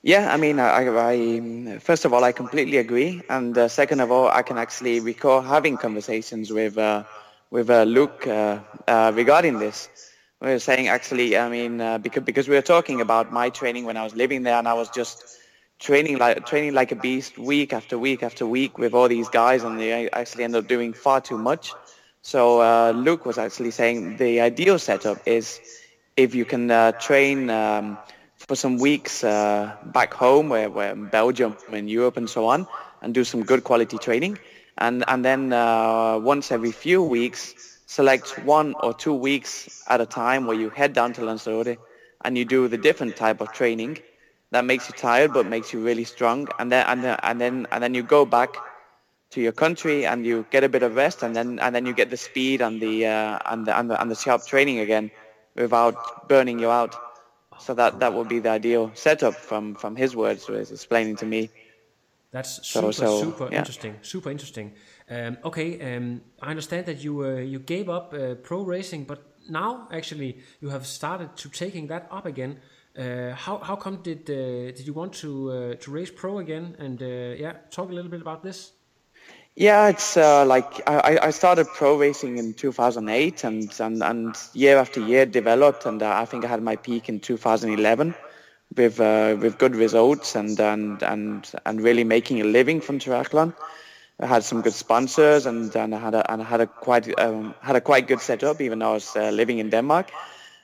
Yeah, 0.03 0.33
I 0.33 0.37
mean, 0.37 0.59
I, 0.59 0.87
I 0.89 1.79
first 1.79 2.05
of 2.05 2.13
all, 2.13 2.23
I 2.23 2.31
completely 2.31 2.77
agree, 2.77 3.21
and 3.29 3.55
uh, 3.55 3.67
second 3.67 3.99
of 3.99 4.11
all, 4.11 4.29
I 4.29 4.41
can 4.41 4.57
actually 4.57 4.99
recall 4.99 5.41
having 5.41 5.77
conversations 5.77 6.51
with 6.51 6.77
uh, 6.77 7.03
with 7.51 7.69
uh, 7.69 7.83
Luke 7.83 8.25
uh, 8.25 8.59
uh, 8.87 9.11
regarding 9.13 9.59
this. 9.59 9.89
We 10.41 10.47
were 10.47 10.59
saying 10.59 10.87
actually, 10.87 11.37
I 11.37 11.49
mean, 11.49 11.79
uh, 11.81 11.99
because 11.99 12.23
because 12.23 12.47
we 12.47 12.55
were 12.55 12.63
talking 12.63 12.99
about 12.99 13.31
my 13.31 13.51
training 13.51 13.85
when 13.85 13.95
I 13.95 14.03
was 14.03 14.15
living 14.15 14.41
there, 14.41 14.57
and 14.57 14.67
I 14.67 14.73
was 14.73 14.89
just 14.89 15.37
training 15.77 16.17
like 16.17 16.47
training 16.47 16.73
like 16.73 16.91
a 16.91 16.95
beast 16.95 17.37
week 17.37 17.71
after 17.71 17.99
week 17.99 18.23
after 18.23 18.47
week 18.47 18.79
with 18.79 18.95
all 18.95 19.07
these 19.07 19.29
guys, 19.29 19.63
and 19.63 19.79
they 19.79 20.09
actually 20.09 20.45
ended 20.45 20.63
up 20.63 20.67
doing 20.67 20.93
far 20.93 21.21
too 21.21 21.37
much. 21.37 21.73
So 22.21 22.61
uh, 22.61 22.91
Luke 22.95 23.25
was 23.25 23.37
actually 23.37 23.71
saying 23.71 24.17
the 24.17 24.41
ideal 24.41 24.79
setup 24.79 25.19
is 25.25 25.59
if 26.15 26.35
you 26.35 26.45
can 26.45 26.69
uh, 26.71 26.91
train. 26.93 27.49
Um, 27.49 27.97
for 28.47 28.55
some 28.55 28.77
weeks 28.79 29.23
uh, 29.23 29.75
back 29.85 30.13
home, 30.13 30.49
where, 30.49 30.69
where 30.69 30.91
in 30.91 31.05
Belgium 31.05 31.55
in 31.71 31.87
Europe 31.87 32.17
and 32.17 32.29
so 32.29 32.47
on, 32.47 32.67
and 33.01 33.13
do 33.13 33.23
some 33.23 33.43
good 33.43 33.63
quality 33.63 33.97
training, 33.97 34.37
and 34.77 35.03
and 35.07 35.23
then 35.23 35.53
uh, 35.53 36.17
once 36.19 36.51
every 36.51 36.71
few 36.71 37.03
weeks, 37.03 37.53
select 37.85 38.39
one 38.43 38.73
or 38.81 38.93
two 38.93 39.13
weeks 39.13 39.83
at 39.87 40.01
a 40.01 40.05
time 40.05 40.47
where 40.47 40.57
you 40.57 40.69
head 40.69 40.93
down 40.93 41.13
to 41.13 41.21
Lanzarote 41.21 41.77
and 42.23 42.37
you 42.37 42.45
do 42.45 42.67
the 42.67 42.77
different 42.77 43.15
type 43.15 43.41
of 43.41 43.51
training 43.51 43.99
that 44.51 44.65
makes 44.65 44.89
you 44.89 44.95
tired 44.95 45.33
but 45.33 45.45
makes 45.45 45.71
you 45.73 45.79
really 45.79 46.03
strong, 46.03 46.47
and 46.59 46.71
then 46.71 46.85
and 46.87 47.03
then 47.03 47.19
and 47.21 47.39
then 47.39 47.67
and 47.71 47.83
then 47.83 47.93
you 47.93 48.03
go 48.03 48.25
back 48.25 48.55
to 49.31 49.41
your 49.41 49.51
country 49.53 50.05
and 50.05 50.25
you 50.25 50.45
get 50.51 50.63
a 50.63 50.69
bit 50.69 50.83
of 50.83 50.95
rest, 50.95 51.23
and 51.23 51.35
then 51.35 51.59
and 51.59 51.73
then 51.75 51.85
you 51.85 51.93
get 51.93 52.09
the 52.09 52.17
speed 52.17 52.61
and 52.61 52.81
the 52.81 53.05
uh, 53.05 53.39
and 53.51 53.65
the 53.65 53.77
and 53.77 53.89
the, 53.89 53.99
and 54.01 54.11
the 54.11 54.15
sharp 54.15 54.45
training 54.45 54.79
again 54.79 55.11
without 55.55 56.27
burning 56.27 56.59
you 56.59 56.69
out. 56.69 56.95
So 57.59 57.73
that 57.75 57.99
that 57.99 58.13
would 58.13 58.27
be 58.27 58.39
the 58.39 58.49
ideal 58.49 58.91
setup 58.93 59.35
from 59.35 59.75
from 59.75 59.95
his 59.95 60.15
words 60.15 60.47
was 60.47 60.71
explaining 60.71 61.15
to 61.17 61.25
me. 61.25 61.49
That's 62.31 62.65
So- 62.67 62.91
super, 62.91 62.93
so, 62.93 63.23
super 63.23 63.49
yeah. 63.51 63.59
interesting. 63.59 63.95
Super 64.01 64.31
interesting. 64.31 64.73
Um, 65.09 65.37
okay, 65.43 65.95
um, 65.95 66.21
I 66.41 66.49
understand 66.49 66.85
that 66.85 67.03
you 67.03 67.23
uh, 67.25 67.35
you 67.53 67.59
gave 67.59 67.89
up 67.89 68.13
uh, 68.13 68.35
pro 68.35 68.63
racing, 68.63 69.03
but 69.05 69.19
now 69.49 69.87
actually 69.91 70.37
you 70.61 70.69
have 70.69 70.85
started 70.85 71.35
to 71.35 71.49
taking 71.49 71.87
that 71.87 72.07
up 72.09 72.25
again. 72.25 72.59
Uh, 72.97 73.33
how 73.35 73.57
how 73.59 73.75
come 73.75 73.97
did 74.01 74.29
uh, 74.29 74.71
did 74.77 74.85
you 74.87 74.93
want 74.93 75.13
to 75.13 75.51
uh, 75.51 75.75
to 75.75 75.91
race 75.91 76.11
pro 76.11 76.39
again? 76.39 76.75
And 76.79 77.01
uh, 77.01 77.35
yeah, 77.43 77.53
talk 77.69 77.89
a 77.89 77.93
little 77.93 78.11
bit 78.11 78.21
about 78.21 78.43
this. 78.43 78.71
Yeah, 79.55 79.89
it's 79.89 80.15
uh, 80.15 80.45
like 80.45 80.81
I, 80.87 81.19
I 81.21 81.29
started 81.31 81.67
pro 81.67 81.97
racing 81.97 82.37
in 82.37 82.53
2008 82.53 83.43
and, 83.43 83.79
and, 83.79 84.01
and 84.01 84.35
year 84.53 84.77
after 84.77 85.01
year 85.01 85.25
developed 85.25 85.85
and 85.85 86.01
uh, 86.01 86.09
I 86.09 86.25
think 86.25 86.45
I 86.45 86.47
had 86.47 86.63
my 86.63 86.77
peak 86.77 87.09
in 87.09 87.19
2011 87.19 88.15
with 88.77 89.01
uh, 89.01 89.35
with 89.39 89.57
good 89.57 89.75
results 89.75 90.35
and, 90.35 90.57
and 90.59 91.03
and 91.03 91.51
and 91.65 91.81
really 91.81 92.05
making 92.05 92.39
a 92.39 92.45
living 92.45 92.79
from 92.79 92.99
triathlon. 92.99 93.53
I 94.21 94.25
had 94.27 94.43
some 94.43 94.61
good 94.61 94.73
sponsors 94.73 95.45
and, 95.45 95.75
and 95.75 95.93
I 95.95 95.99
had 95.99 96.15
a 96.15 96.31
and 96.31 96.41
I 96.41 96.45
had 96.45 96.61
a 96.61 96.67
quite 96.67 97.19
um, 97.19 97.53
had 97.61 97.75
a 97.75 97.81
quite 97.81 98.07
good 98.07 98.21
setup 98.21 98.61
even 98.61 98.79
though 98.79 98.91
I 98.91 98.93
was 98.93 99.15
uh, 99.17 99.31
living 99.31 99.59
in 99.59 99.69
Denmark 99.69 100.11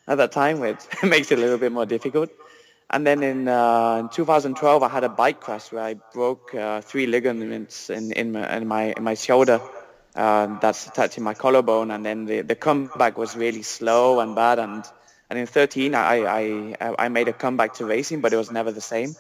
at 0.08 0.18
that 0.18 0.32
time, 0.32 0.60
which 0.60 0.80
makes 1.04 1.32
it 1.32 1.40
a 1.40 1.42
little 1.42 1.58
bit 1.58 1.74
more 1.74 1.86
difficult. 1.86 2.30
And 2.90 3.06
then 3.06 3.22
in, 3.22 3.48
uh, 3.48 3.98
in 4.00 4.10
2012, 4.10 4.82
I 4.84 4.88
had 4.88 5.04
a 5.04 5.10
bike 5.10 5.42
crash 5.42 5.72
where 5.72 5.84
I 5.84 5.96
broke 5.96 6.56
uh, 6.56 6.82
three 6.82 7.06
ligaments 7.06 7.90
in, 7.90 8.14
in, 8.14 8.32
my, 8.32 8.58
in 8.58 8.68
my 8.68 8.94
in 8.96 9.04
my 9.04 9.14
shoulder. 9.16 9.60
Uh, 10.16 10.58
that's 10.60 10.88
attaching 10.88 11.24
my 11.24 11.36
collarbone, 11.36 11.92
and 11.92 12.04
then 12.04 12.26
the, 12.26 12.42
the 12.42 12.56
comeback 12.56 13.18
was 13.18 13.36
really 13.36 13.62
slow 13.62 14.20
and 14.20 14.36
bad. 14.36 14.58
And 14.58 14.84
and 15.30 15.38
in 15.38 15.46
13, 15.46 15.94
I, 15.94 16.24
I 16.80 16.96
I 16.98 17.10
made 17.10 17.28
a 17.28 17.34
comeback 17.34 17.76
to 17.76 17.86
racing, 17.86 18.22
but 18.22 18.34
it 18.34 18.38
was 18.38 18.50
never 18.52 18.72
the 18.72 18.82
same. 18.82 19.16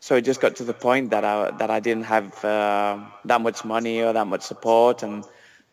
So 0.00 0.16
it 0.16 0.22
just 0.22 0.40
got 0.40 0.56
to 0.56 0.64
the 0.64 0.72
point 0.72 1.10
that 1.10 1.24
I 1.24 1.50
that 1.58 1.70
I 1.70 1.80
didn't 1.80 2.04
have 2.04 2.44
uh, 2.44 2.98
that 3.26 3.40
much 3.40 3.64
money 3.64 4.00
or 4.02 4.12
that 4.12 4.26
much 4.26 4.42
support, 4.42 5.02
and 5.02 5.24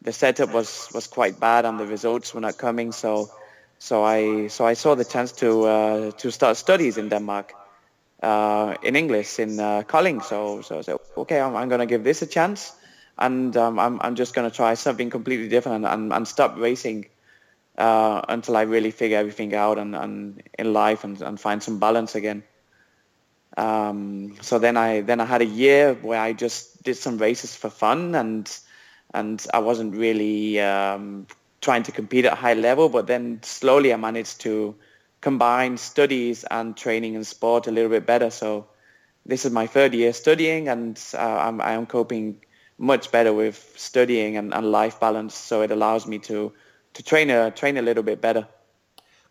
the 0.02 0.12
setup 0.12 0.52
was 0.52 0.90
was 0.94 1.08
quite 1.08 1.40
bad, 1.40 1.66
and 1.66 1.80
the 1.80 1.86
results 1.86 2.34
were 2.34 2.42
not 2.42 2.58
coming. 2.58 2.92
So 2.92 3.30
so 3.80 4.04
I 4.04 4.48
so 4.48 4.66
I 4.66 4.74
saw 4.74 4.96
the 4.96 5.06
chance 5.06 5.32
to 5.40 5.64
uh, 5.64 6.12
to 6.12 6.32
start 6.32 6.58
studies 6.58 6.98
in 6.98 7.10
Denmark 7.10 7.54
uh, 8.22 8.76
in 8.84 8.96
English 8.96 9.40
in 9.40 9.60
uh, 9.60 9.84
Kolding. 9.84 10.22
So 10.22 10.62
so 10.62 10.80
I 10.80 10.82
said, 10.82 10.98
okay, 11.18 11.40
I'm, 11.40 11.56
I'm 11.56 11.70
going 11.70 11.80
to 11.80 11.86
give 11.88 12.04
this 12.04 12.22
a 12.22 12.28
chance, 12.28 12.74
and 13.18 13.56
um, 13.56 13.80
I'm 13.80 14.00
I'm 14.02 14.16
just 14.16 14.36
going 14.36 14.50
to 14.50 14.56
try 14.56 14.74
something 14.76 15.10
completely 15.10 15.48
different 15.48 15.86
and, 15.86 15.94
and, 15.94 16.14
and 16.14 16.28
stop 16.28 16.58
racing 16.58 17.06
uh, 17.78 18.22
until 18.28 18.58
I 18.58 18.64
really 18.64 18.92
figure 18.92 19.18
everything 19.18 19.56
out 19.56 19.78
and, 19.80 19.96
and 19.96 20.44
in 20.60 20.74
life 20.74 21.06
and, 21.06 21.22
and 21.22 21.40
find 21.40 21.64
some 21.64 21.80
balance 21.80 22.16
again. 22.16 22.44
Um, 23.58 24.36
so 24.42 24.60
then 24.60 24.78
I 24.78 25.02
then 25.02 25.22
I 25.22 25.26
had 25.26 25.42
a 25.42 25.46
year 25.46 25.94
where 25.94 26.20
I 26.20 26.34
just 26.34 26.84
did 26.84 26.98
some 26.98 27.18
races 27.18 27.56
for 27.56 27.70
fun 27.70 28.14
and 28.14 28.60
and 29.14 29.44
I 29.54 29.60
wasn't 29.60 29.96
really 29.96 30.60
um, 30.60 31.28
trying 31.62 31.84
to 31.84 31.92
compete 31.92 32.26
at 32.26 32.38
high 32.38 32.54
level. 32.54 32.90
But 32.90 33.08
then 33.08 33.40
slowly 33.44 33.94
I 33.94 33.98
managed 33.98 34.42
to 34.42 34.76
combine 35.22 35.78
studies 35.78 36.44
and 36.46 36.76
training 36.78 37.16
and 37.16 37.26
sport 37.26 37.68
a 37.68 37.72
little 37.72 37.90
bit 37.90 38.06
better. 38.06 38.30
So 38.30 38.68
this 39.26 39.46
is 39.46 39.52
my 39.52 39.68
third 39.68 39.94
year 39.94 40.14
studying, 40.14 40.68
and 40.70 41.00
uh, 41.14 41.18
I'm 41.18 41.62
I'm 41.62 41.86
coping 41.86 42.44
much 42.78 43.12
better 43.12 43.34
with 43.34 43.74
studying 43.76 44.38
and, 44.38 44.54
and 44.54 44.72
life 44.72 45.00
balance. 45.00 45.36
So 45.36 45.62
it 45.62 45.72
allows 45.72 46.08
me 46.08 46.20
to 46.20 46.54
to 46.94 47.04
train 47.04 47.30
a 47.30 47.52
train 47.52 47.78
a 47.78 47.82
little 47.82 48.04
bit 48.04 48.22
better. 48.22 48.48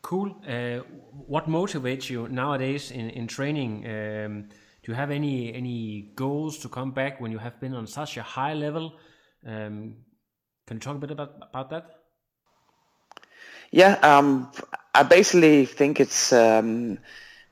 Cool. 0.03 0.37
Uh, 0.47 0.79
what 1.27 1.49
motivates 1.49 2.09
you 2.11 2.29
nowadays 2.29 2.91
in 2.91 3.11
in 3.11 3.27
training? 3.27 3.85
Um, 3.87 4.49
do 4.83 4.93
you 4.93 4.95
have 4.95 5.11
any 5.11 5.53
any 5.55 6.13
goals 6.15 6.59
to 6.59 6.69
come 6.69 6.93
back 6.93 7.21
when 7.21 7.33
you 7.33 7.39
have 7.39 7.59
been 7.61 7.75
on 7.75 7.87
such 7.87 8.17
a 8.17 8.23
high 8.23 8.55
level? 8.55 8.93
Um, 9.47 9.97
can 10.67 10.77
you 10.77 10.81
talk 10.81 10.97
a 10.97 10.99
bit 10.99 11.11
about 11.11 11.33
about 11.51 11.71
that? 11.71 11.98
Yeah, 13.71 13.95
um, 14.03 14.51
I 14.95 15.03
basically 15.03 15.67
think 15.67 16.01
it's 16.01 16.33
um, 16.33 16.99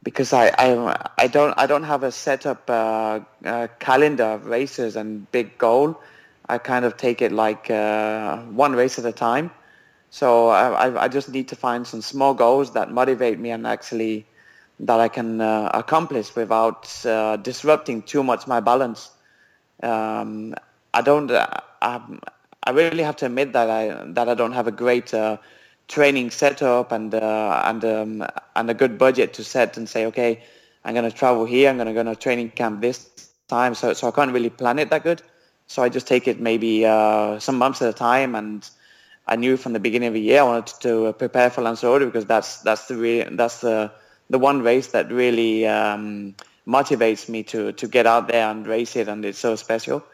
because 0.02 0.32
I, 0.32 0.48
I 0.58 1.06
I 1.18 1.26
don't 1.28 1.54
I 1.58 1.66
don't 1.66 1.82
have 1.84 2.02
a 2.02 2.10
set 2.12 2.46
up 2.46 2.68
uh, 2.70 3.20
uh, 3.44 3.68
calendar 3.78 4.24
of 4.24 4.46
races 4.46 4.96
and 4.96 5.30
big 5.30 5.58
goal. 5.58 6.00
I 6.48 6.58
kind 6.58 6.84
of 6.84 6.96
take 6.96 7.22
it 7.22 7.32
like 7.32 7.70
uh, 7.70 8.38
one 8.38 8.72
race 8.74 8.98
at 8.98 9.04
a 9.04 9.12
time. 9.12 9.50
So 10.10 10.48
I, 10.48 11.04
I 11.04 11.08
just 11.08 11.28
need 11.28 11.48
to 11.48 11.56
find 11.56 11.86
some 11.86 12.00
small 12.00 12.32
goals 12.34 12.72
that 12.72 12.90
motivate 12.90 13.38
me 13.38 13.50
and 13.50 13.66
actually 13.66 14.26
that 14.80 15.00
I 15.00 15.08
can 15.08 15.40
uh, 15.40 15.70
accomplish 15.74 16.34
without 16.34 16.88
uh, 17.04 17.36
disrupting 17.36 18.02
too 18.02 18.22
much 18.22 18.46
my 18.46 18.60
balance. 18.60 19.10
Um, 19.82 20.54
I 20.94 21.02
don't. 21.02 21.30
Uh, 21.30 21.46
I, 21.82 22.00
I 22.64 22.70
really 22.70 22.94
have 22.94 23.16
to 23.16 23.16
admit 23.18 23.42
that 23.44 23.62
I 23.62 24.04
that 24.12 24.28
I 24.28 24.34
don't 24.34 24.44
have 24.44 24.60
a 24.60 24.64
great 24.64 25.12
uh, 25.12 25.36
training 25.88 26.30
setup 26.30 26.92
and 26.92 27.14
uh, 27.14 27.62
and 27.64 27.84
um, 27.84 28.26
and 28.54 28.70
a 28.70 28.74
good 28.74 28.98
budget 28.98 29.34
to 29.34 29.44
set 29.44 29.76
and 29.76 29.88
say, 29.88 30.06
okay, 30.06 30.42
I'm 30.84 30.94
going 30.94 31.10
to 31.10 31.16
travel 31.16 31.44
here. 31.44 31.68
I'm 31.68 31.76
going 31.76 31.88
to 31.88 31.94
go 31.94 32.02
to 32.02 32.10
a 32.10 32.16
training 32.16 32.50
camp 32.50 32.80
this 32.80 33.30
time. 33.48 33.74
So 33.74 33.92
so 33.92 34.08
I 34.08 34.10
can't 34.10 34.32
really 34.32 34.50
plan 34.50 34.78
it 34.78 34.90
that 34.90 35.02
good. 35.02 35.22
So 35.66 35.82
I 35.82 35.88
just 35.88 36.06
take 36.06 36.28
it 36.28 36.40
maybe 36.40 36.86
uh, 36.86 37.38
some 37.38 37.58
months 37.58 37.82
at 37.82 37.88
a 37.88 37.92
time. 37.92 38.34
And 38.34 38.68
I 39.26 39.36
knew 39.36 39.56
from 39.56 39.72
the 39.72 39.80
beginning 39.80 40.08
of 40.08 40.14
the 40.14 40.20
year 40.20 40.40
I 40.40 40.44
wanted 40.44 40.80
to 40.80 41.12
prepare 41.12 41.50
for 41.50 41.62
Lanzarote 41.62 42.04
because 42.06 42.26
that's 42.26 42.60
that's 42.62 42.86
the 42.86 42.96
re- 42.96 43.28
that's 43.30 43.60
the 43.60 43.90
the 44.30 44.38
one 44.38 44.62
race 44.62 44.88
that 44.88 45.10
really 45.10 45.66
um, 45.66 46.34
motivates 46.66 47.28
me 47.28 47.42
to 47.44 47.72
to 47.72 47.88
get 47.88 48.06
out 48.06 48.28
there 48.28 48.48
and 48.50 48.66
race 48.66 48.96
it, 48.96 49.08
and 49.08 49.24
it's 49.24 49.38
so 49.38 49.56
special. 49.56 50.04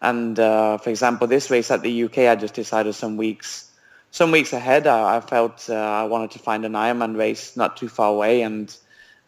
And 0.00 0.38
uh, 0.38 0.78
for 0.78 0.90
example, 0.90 1.26
this 1.26 1.50
race 1.50 1.70
at 1.70 1.82
the 1.82 2.04
UK, 2.04 2.18
I 2.18 2.36
just 2.36 2.54
decided 2.54 2.94
some 2.94 3.16
weeks, 3.16 3.65
some 4.16 4.30
weeks 4.30 4.54
ahead, 4.54 4.86
I, 4.86 5.18
I 5.18 5.20
felt 5.20 5.68
uh, 5.68 5.74
I 5.74 6.04
wanted 6.04 6.30
to 6.30 6.38
find 6.38 6.64
an 6.64 6.72
Ironman 6.72 7.18
race 7.18 7.54
not 7.54 7.76
too 7.76 7.88
far 7.88 8.10
away, 8.10 8.40
and 8.40 8.74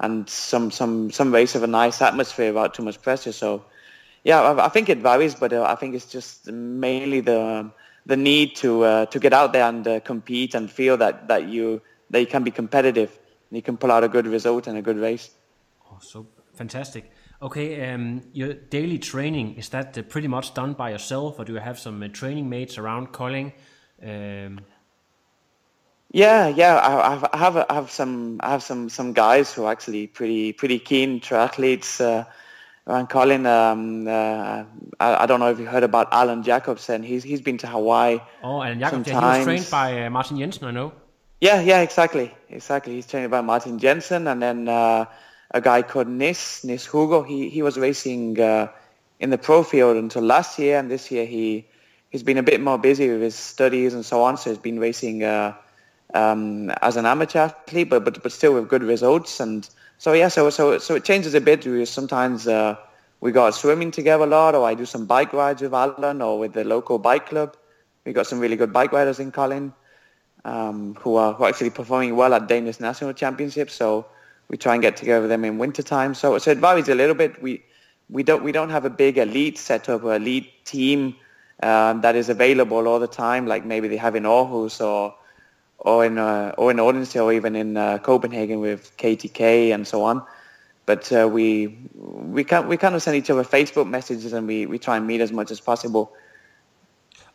and 0.00 0.26
some 0.30 0.70
some 0.70 1.10
some 1.10 1.30
race 1.30 1.54
of 1.54 1.62
a 1.62 1.66
nice 1.66 2.00
atmosphere 2.00 2.54
without 2.54 2.72
too 2.72 2.82
much 2.82 3.02
pressure. 3.02 3.32
So, 3.32 3.66
yeah, 4.24 4.40
I, 4.40 4.64
I 4.64 4.68
think 4.70 4.88
it 4.88 4.98
varies, 4.98 5.34
but 5.34 5.52
uh, 5.52 5.62
I 5.62 5.74
think 5.74 5.94
it's 5.94 6.06
just 6.06 6.50
mainly 6.50 7.20
the 7.20 7.70
the 8.06 8.16
need 8.16 8.56
to 8.56 8.84
uh, 8.84 9.06
to 9.06 9.18
get 9.18 9.34
out 9.34 9.52
there 9.52 9.68
and 9.68 9.86
uh, 9.86 10.00
compete 10.00 10.54
and 10.54 10.70
feel 10.70 10.96
that 10.96 11.28
that 11.28 11.48
you 11.48 11.82
that 12.08 12.20
you 12.20 12.26
can 12.26 12.42
be 12.42 12.50
competitive 12.50 13.10
and 13.50 13.56
you 13.58 13.62
can 13.62 13.76
pull 13.76 13.92
out 13.92 14.04
a 14.04 14.08
good 14.08 14.26
result 14.26 14.68
and 14.68 14.78
a 14.78 14.82
good 14.82 14.96
race. 14.96 15.28
Oh, 15.90 15.98
so 16.00 16.26
fantastic. 16.54 17.12
Okay, 17.42 17.92
um, 17.92 18.22
your 18.32 18.54
daily 18.54 18.98
training 18.98 19.56
is 19.58 19.68
that 19.68 19.98
uh, 19.98 20.02
pretty 20.02 20.28
much 20.28 20.54
done 20.54 20.72
by 20.72 20.92
yourself, 20.92 21.38
or 21.38 21.44
do 21.44 21.52
you 21.52 21.60
have 21.60 21.78
some 21.78 22.02
uh, 22.02 22.08
training 22.08 22.48
mates 22.48 22.78
around 22.78 23.12
Kolding? 23.12 23.52
Um... 24.02 24.60
Yeah, 26.10 26.48
yeah, 26.48 26.76
I, 26.76 27.28
I 27.32 27.36
have 27.36 27.56
I 27.56 27.74
have 27.74 27.90
some 27.90 28.40
I 28.40 28.50
have 28.50 28.62
some 28.62 28.88
some 28.88 29.12
guys 29.12 29.52
who 29.52 29.64
are 29.64 29.72
actually 29.72 30.06
pretty 30.06 30.52
pretty 30.54 30.78
keen 30.78 31.20
triathletes 31.20 32.00
uh, 32.00 32.24
around 32.86 33.08
Kolding. 33.10 33.44
Um, 33.44 34.08
uh, 34.08 34.64
I, 34.98 35.24
I, 35.24 35.26
don't 35.26 35.38
know 35.38 35.50
if 35.50 35.60
you 35.60 35.66
heard 35.66 35.82
about 35.82 36.08
Alan 36.10 36.42
Jacobsen. 36.42 37.02
He's 37.02 37.22
he's 37.22 37.42
been 37.42 37.58
to 37.58 37.66
Hawaii. 37.66 38.20
Oh, 38.42 38.62
Alan 38.62 38.80
Jacobsen. 38.80 39.14
He 39.14 39.20
was 39.20 39.44
trained 39.44 39.70
by 39.70 40.06
uh, 40.06 40.10
Martin 40.10 40.38
Jensen, 40.38 40.64
I 40.64 40.70
know. 40.70 40.92
Yeah, 41.42 41.60
yeah, 41.60 41.82
exactly, 41.82 42.34
exactly. 42.48 42.94
He's 42.94 43.06
trained 43.06 43.30
by 43.30 43.42
Martin 43.42 43.78
Jensen, 43.78 44.26
and 44.26 44.42
then 44.42 44.66
uh, 44.66 45.04
a 45.50 45.60
guy 45.60 45.82
called 45.82 46.08
Nis, 46.08 46.64
Nis 46.64 46.86
Hugo. 46.86 47.22
He 47.22 47.50
he 47.50 47.60
was 47.60 47.76
racing 47.76 48.40
uh, 48.40 48.68
in 49.20 49.28
the 49.28 49.38
pro 49.38 49.62
field 49.62 49.98
until 49.98 50.22
last 50.22 50.58
year, 50.58 50.78
and 50.78 50.90
this 50.90 51.10
year 51.10 51.26
he 51.26 51.66
he's 52.08 52.22
been 52.22 52.38
a 52.38 52.42
bit 52.42 52.62
more 52.62 52.78
busy 52.78 53.10
with 53.10 53.20
his 53.20 53.34
studies 53.34 53.92
and 53.92 54.06
so 54.06 54.22
on. 54.22 54.38
So 54.38 54.48
he's 54.48 54.58
been 54.58 54.80
racing 54.80 55.22
uh, 55.22 55.54
um, 56.14 56.70
as 56.82 56.96
an 56.96 57.06
amateur 57.06 57.40
athlete, 57.40 57.90
but, 57.90 58.04
but 58.04 58.22
but 58.22 58.32
still 58.32 58.54
with 58.54 58.68
good 58.68 58.82
results. 58.82 59.40
And 59.40 59.68
so 59.98 60.12
yeah, 60.12 60.28
so 60.28 60.50
so 60.50 60.78
so 60.78 60.94
it 60.94 61.04
changes 61.04 61.34
a 61.34 61.40
bit. 61.40 61.66
We 61.66 61.84
sometimes 61.84 62.46
uh, 62.46 62.76
we 63.20 63.32
got 63.32 63.54
swimming 63.54 63.90
together 63.90 64.24
a 64.24 64.26
lot, 64.26 64.54
or 64.54 64.66
I 64.66 64.74
do 64.74 64.86
some 64.86 65.06
bike 65.06 65.32
rides 65.32 65.62
with 65.62 65.74
Alan 65.74 66.22
or 66.22 66.38
with 66.38 66.52
the 66.52 66.64
local 66.64 66.98
bike 66.98 67.26
club. 67.26 67.56
We 68.04 68.12
got 68.12 68.26
some 68.26 68.40
really 68.40 68.56
good 68.56 68.72
bike 68.72 68.92
riders 68.92 69.18
in 69.20 69.32
Kolding 69.32 69.72
um, 70.44 70.94
who 70.94 71.16
are 71.16 71.32
who 71.34 71.44
are 71.44 71.48
actually 71.48 71.70
performing 71.70 72.16
well 72.16 72.34
at 72.34 72.48
Danish 72.48 72.80
national 72.80 73.12
championships. 73.12 73.74
So 73.74 74.06
we 74.48 74.56
try 74.56 74.74
and 74.74 74.82
get 74.82 74.96
together 74.96 75.22
with 75.22 75.30
them 75.30 75.44
in 75.44 75.58
winter 75.58 75.82
time. 75.82 76.14
So, 76.14 76.38
so 76.38 76.50
it 76.50 76.58
varies 76.58 76.88
a 76.88 76.94
little 76.94 77.14
bit. 77.14 77.40
We 77.42 77.62
we 78.08 78.22
don't 78.22 78.42
we 78.42 78.52
don't 78.52 78.70
have 78.70 78.84
a 78.84 78.90
big 78.90 79.18
elite 79.18 79.58
setup 79.58 80.04
or 80.04 80.16
elite 80.16 80.64
team 80.64 81.16
um, 81.62 82.00
that 82.00 82.16
is 82.16 82.28
available 82.28 82.86
all 82.88 82.98
the 82.98 83.08
time, 83.08 83.46
like 83.46 83.64
maybe 83.64 83.88
they 83.88 83.96
have 83.96 84.14
in 84.14 84.22
Aarhus 84.22 84.80
or 84.84 85.14
or 85.78 86.04
in 86.04 86.18
uh, 86.18 86.54
or 86.58 86.70
in 86.70 86.80
Odense 86.80 87.16
or 87.16 87.32
even 87.32 87.56
in 87.56 87.76
uh, 87.76 87.98
Copenhagen 87.98 88.60
with 88.60 88.96
KTK 88.96 89.74
and 89.74 89.86
so 89.86 90.04
on. 90.04 90.22
But 90.86 91.12
uh, 91.12 91.28
we 91.30 91.78
we 91.94 92.44
can 92.44 92.68
we 92.68 92.76
kind 92.76 92.94
of 92.94 93.02
send 93.02 93.16
each 93.16 93.30
other 93.30 93.44
Facebook 93.44 93.88
messages 93.88 94.32
and 94.32 94.46
we, 94.46 94.66
we 94.66 94.78
try 94.78 94.96
and 94.96 95.06
meet 95.06 95.20
as 95.20 95.32
much 95.32 95.50
as 95.50 95.60
possible. 95.60 96.12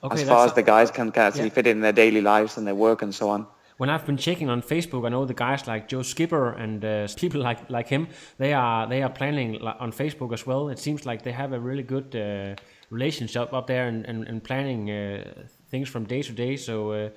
Okay, 0.04 0.22
as 0.22 0.28
far 0.28 0.46
as 0.46 0.54
the 0.54 0.64
guys 0.64 0.92
can, 0.92 1.14
actually 1.16 1.44
yeah. 1.46 1.50
fit 1.50 1.68
in 1.68 1.80
their 1.80 1.94
daily 1.94 2.20
lives 2.22 2.58
and 2.58 2.68
their 2.68 2.76
work 2.76 3.02
and 3.02 3.16
so 3.16 3.30
on 3.30 3.48
when 3.78 3.90
I've 3.90 4.06
been 4.06 4.18
checking 4.18 4.50
on 4.50 4.62
Facebook, 4.62 5.06
I 5.06 5.10
know 5.10 5.26
the 5.26 5.34
guys 5.34 5.68
like 5.68 5.88
Joe 5.88 6.04
Skipper 6.04 6.52
and 6.52 6.86
uh, 6.86 7.08
people 7.18 7.42
like 7.42 7.70
like 7.70 7.88
him. 7.88 8.08
They 8.38 8.54
are 8.54 8.88
they 8.88 9.02
are 9.02 9.10
planning 9.10 9.62
on 9.62 9.92
Facebook 9.92 10.34
as 10.34 10.46
well. 10.46 10.70
It 10.70 10.80
seems 10.80 11.06
like 11.06 11.24
they 11.24 11.32
have 11.32 11.54
a 11.54 11.60
really 11.60 11.84
good 11.84 12.16
uh, 12.16 12.56
relationship 12.90 13.54
up 13.54 13.68
there 13.68 13.88
and, 13.88 14.06
and, 14.06 14.28
and 14.28 14.44
planning 14.44 14.90
uh, 14.90 15.46
things 15.70 15.90
from 15.90 16.06
day 16.06 16.22
to 16.22 16.32
day. 16.32 16.56
So 16.56 16.92
uh, 16.92 17.10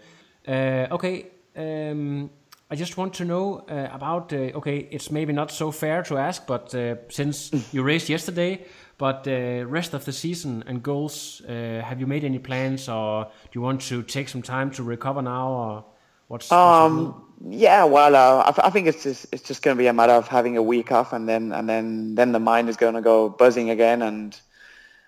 okay. 0.48 1.26
Um, 1.56 2.30
I 2.68 2.74
just 2.74 2.96
want 2.96 3.14
to 3.14 3.24
know 3.24 3.64
uh, 3.68 3.88
about. 3.92 4.32
okay, 4.32 4.88
it's 4.90 5.10
maybe 5.10 5.32
not 5.32 5.50
so 5.50 5.70
fair 5.70 6.02
to 6.02 6.18
ask, 6.18 6.46
but 6.46 6.74
since 7.08 7.52
you 7.72 7.82
raced 7.82 8.08
yesterday, 8.08 8.64
but 8.98 9.24
the 9.24 9.64
rest 9.64 9.94
of 9.94 10.04
the 10.04 10.12
season 10.12 10.64
and 10.66 10.82
goals, 10.82 11.42
have 11.46 12.00
you 12.00 12.06
made 12.06 12.24
any 12.24 12.38
plans, 12.38 12.88
or 12.88 13.24
do 13.24 13.50
you 13.52 13.60
want 13.60 13.82
to 13.82 14.02
take 14.02 14.28
some 14.28 14.42
time 14.42 14.70
to 14.72 14.82
recover 14.82 15.22
now, 15.22 15.48
or? 15.48 15.84
What's, 16.28 16.50
um, 16.50 17.24
yeah, 17.48 17.84
well, 17.84 18.16
uh, 18.16 18.50
I, 18.50 18.66
I, 18.66 18.70
think 18.70 18.88
it's 18.88 19.04
just 19.04 19.26
it's 19.32 19.44
just 19.44 19.62
going 19.62 19.76
to 19.76 19.78
be 19.78 19.86
a 19.86 19.92
matter 19.92 20.14
of 20.14 20.26
having 20.26 20.56
a 20.56 20.62
week 20.62 20.90
off, 20.90 21.12
and 21.12 21.28
then 21.28 21.52
and 21.52 21.68
then 21.68 22.16
then 22.16 22.32
the 22.32 22.40
mind 22.40 22.68
is 22.68 22.76
going 22.76 22.94
to 22.94 23.00
go 23.00 23.28
buzzing 23.28 23.70
again, 23.70 24.02
and 24.02 24.38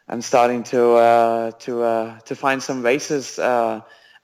and 0.07 0.25
starting 0.25 0.63
to 0.65 0.93
uh, 0.93 1.51
to 1.61 1.83
uh, 1.83 2.19
to 2.21 2.37
find 2.37 2.63
some 2.63 2.83
races. 2.83 3.39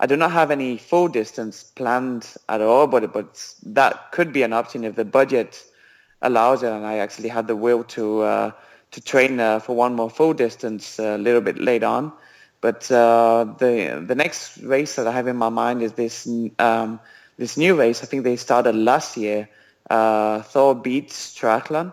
Uh, 0.04 0.16
I 0.16 0.16
do 0.16 0.16
not 0.16 0.32
have 0.32 0.50
any 0.50 0.76
full 0.76 1.08
distance 1.08 1.64
planned 1.64 2.36
at 2.48 2.60
all, 2.60 2.86
but 2.86 3.12
but 3.12 3.54
that 3.74 4.12
could 4.12 4.32
be 4.32 4.42
an 4.42 4.52
option 4.52 4.84
if 4.84 4.96
the 4.96 5.04
budget 5.04 5.64
allows 6.20 6.62
it, 6.62 6.72
and 6.72 6.86
I 6.86 6.98
actually 6.98 7.30
had 7.30 7.46
the 7.46 7.56
will 7.56 7.84
to 7.96 8.22
uh, 8.22 8.50
to 8.92 9.00
train 9.00 9.40
uh, 9.40 9.60
for 9.60 9.74
one 9.76 9.94
more 9.94 10.10
full 10.10 10.34
distance 10.34 10.98
a 10.98 11.18
little 11.18 11.40
bit 11.40 11.58
later 11.58 11.86
on. 11.86 12.12
But 12.60 12.90
uh, 12.90 13.46
the 13.58 14.04
the 14.06 14.14
next 14.14 14.58
race 14.58 14.96
that 14.96 15.06
I 15.06 15.12
have 15.12 15.26
in 15.28 15.36
my 15.36 15.50
mind 15.50 15.82
is 15.82 15.92
this 15.92 16.28
um, 16.58 17.00
this 17.38 17.56
new 17.56 17.74
race. 17.74 18.02
I 18.02 18.06
think 18.06 18.24
they 18.24 18.36
started 18.36 18.74
last 18.74 19.16
year. 19.16 19.48
Uh, 19.90 20.42
Thor 20.42 20.74
Beats 20.74 21.34
Triathlon. 21.38 21.92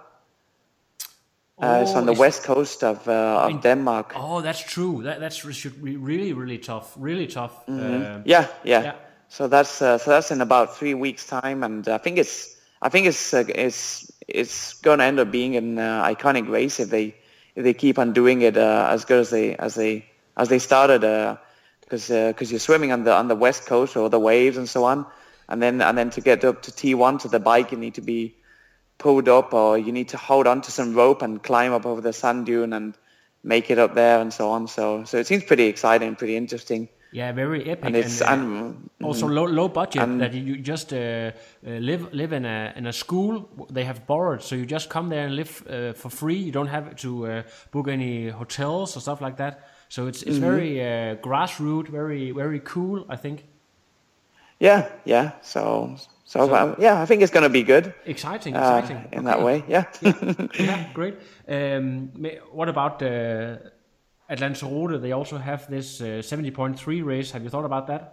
Uh, 1.61 1.77
oh, 1.77 1.81
it's 1.81 1.93
on 1.93 2.07
the 2.07 2.13
west 2.13 2.43
coast 2.43 2.83
of, 2.83 3.07
uh, 3.07 3.47
of 3.47 3.61
Denmark. 3.61 4.13
Oh, 4.15 4.41
that's 4.41 4.63
true. 4.63 5.03
That 5.03 5.19
that's 5.19 5.35
should 5.35 5.83
be 5.83 5.95
really 5.95 6.33
really 6.33 6.57
tough. 6.57 6.93
Really 6.97 7.27
tough. 7.27 7.65
Mm-hmm. 7.67 8.19
Uh, 8.19 8.21
yeah, 8.25 8.47
yeah, 8.63 8.83
yeah, 8.83 8.95
So 9.29 9.47
that's 9.47 9.79
uh, 9.79 9.99
so 9.99 10.09
that's 10.09 10.31
in 10.31 10.41
about 10.41 10.75
three 10.75 10.95
weeks 10.95 11.27
time, 11.27 11.63
and 11.63 11.87
I 11.87 11.99
think 11.99 12.17
it's 12.17 12.57
I 12.81 12.89
think 12.89 13.05
it's 13.05 13.33
uh, 13.33 13.43
it's 13.47 14.11
it's 14.27 14.73
going 14.81 14.99
to 14.99 15.05
end 15.05 15.19
up 15.19 15.29
being 15.29 15.55
an 15.55 15.77
uh, 15.77 16.03
iconic 16.03 16.49
race 16.49 16.79
if 16.79 16.89
they 16.89 17.15
if 17.55 17.63
they 17.63 17.73
keep 17.73 17.99
on 17.99 18.13
doing 18.13 18.41
it 18.41 18.57
uh, 18.57 18.87
as 18.89 19.05
good 19.05 19.19
as 19.19 19.29
they 19.29 19.55
as 19.55 19.75
they 19.75 20.05
as 20.35 20.49
they 20.49 20.57
started 20.57 21.01
because 21.81 22.09
uh, 22.09 22.29
because 22.29 22.49
uh, 22.49 22.51
you're 22.51 22.59
swimming 22.59 22.91
on 22.91 23.03
the 23.03 23.13
on 23.13 23.27
the 23.27 23.35
west 23.35 23.67
coast 23.67 23.95
or 23.95 24.09
the 24.09 24.19
waves 24.19 24.57
and 24.57 24.67
so 24.67 24.83
on, 24.85 25.05
and 25.47 25.61
then 25.61 25.79
and 25.81 25.95
then 25.95 26.09
to 26.09 26.21
get 26.21 26.43
up 26.43 26.63
to 26.63 26.71
T1 26.71 27.21
to 27.21 27.27
the 27.27 27.39
bike, 27.39 27.71
you 27.71 27.77
need 27.77 27.93
to 27.95 28.01
be 28.01 28.33
pulled 29.03 29.27
up 29.37 29.53
or 29.53 29.77
you 29.85 29.91
need 29.91 30.09
to 30.09 30.17
hold 30.17 30.47
on 30.47 30.61
to 30.61 30.71
some 30.71 30.93
rope 31.01 31.25
and 31.25 31.41
climb 31.43 31.73
up 31.73 31.85
over 31.85 32.01
the 32.01 32.13
sand 32.13 32.45
dune 32.45 32.73
and 32.73 32.93
make 33.43 33.71
it 33.73 33.79
up 33.79 33.93
there 33.93 34.21
and 34.21 34.31
so 34.33 34.51
on. 34.55 34.67
So 34.67 35.03
so 35.05 35.17
it 35.17 35.27
seems 35.27 35.43
pretty 35.43 35.65
exciting, 35.73 36.15
pretty 36.15 36.35
interesting. 36.35 36.87
Yeah, 37.13 37.33
very 37.35 37.61
epic, 37.71 37.85
And 37.85 37.95
it's 37.95 38.21
uh, 38.21 38.27
and, 38.33 38.89
also 39.03 39.27
low 39.27 39.47
low 39.47 39.67
budget. 39.69 40.01
and- 40.01 40.21
that 40.21 40.33
you 40.33 40.55
just 40.73 40.93
uh, 40.93 40.97
uh, 40.97 41.31
live 41.79 42.07
live 42.13 42.31
in 42.37 42.45
a 42.45 42.71
in 42.77 42.85
a 42.87 42.91
school 42.93 43.49
they 43.73 43.83
have 43.85 43.99
borrowed, 44.07 44.41
so 44.41 44.55
you 44.55 44.65
just 44.65 44.89
come 44.89 45.09
there 45.09 45.25
and 45.25 45.35
live 45.35 45.51
uh, 45.67 45.93
for 45.93 46.09
free. 46.11 46.37
You 46.45 46.51
don't 46.51 46.69
have 46.69 46.95
to 46.95 47.09
uh, 47.09 47.41
book 47.71 47.87
any 47.87 48.29
hotels 48.31 48.95
or 48.95 49.01
stuff 49.01 49.21
like 49.21 49.35
that. 49.37 49.53
So 49.89 50.07
it's 50.07 50.21
it's 50.23 50.37
Mm-hmm. 50.37 50.51
very 50.51 50.71
uh, 50.79 51.15
grassroots, 51.21 51.89
very 51.91 52.31
very 52.35 52.59
cool. 52.63 53.03
I 53.09 53.17
think 53.17 53.43
yeah, 54.59 54.87
yeah. 55.05 55.31
So 55.41 55.95
so, 56.31 56.55
um, 56.55 56.75
yeah, 56.79 57.01
I 57.03 57.05
think 57.05 57.21
it's 57.21 57.33
going 57.33 57.43
to 57.43 57.49
be 57.59 57.63
good 57.63 57.93
exciting, 58.05 58.55
uh, 58.55 58.59
exciting. 58.59 58.99
in 59.11 59.23
that 59.25 59.41
way. 59.47 59.63
Yeah. 59.67 59.85
yeah, 60.59 60.87
great. 60.93 61.15
Um, 61.47 62.11
what 62.51 62.69
about 62.69 63.01
uh, 63.01 63.57
at 64.29 64.39
Lanzarote? 64.39 65.01
They 65.01 65.11
also 65.11 65.37
have 65.37 65.67
this 65.69 65.99
uh, 66.01 66.05
70.3 66.23 67.03
race. 67.05 67.31
Have 67.31 67.43
you 67.43 67.49
thought 67.49 67.65
about 67.65 67.87
that? 67.87 68.03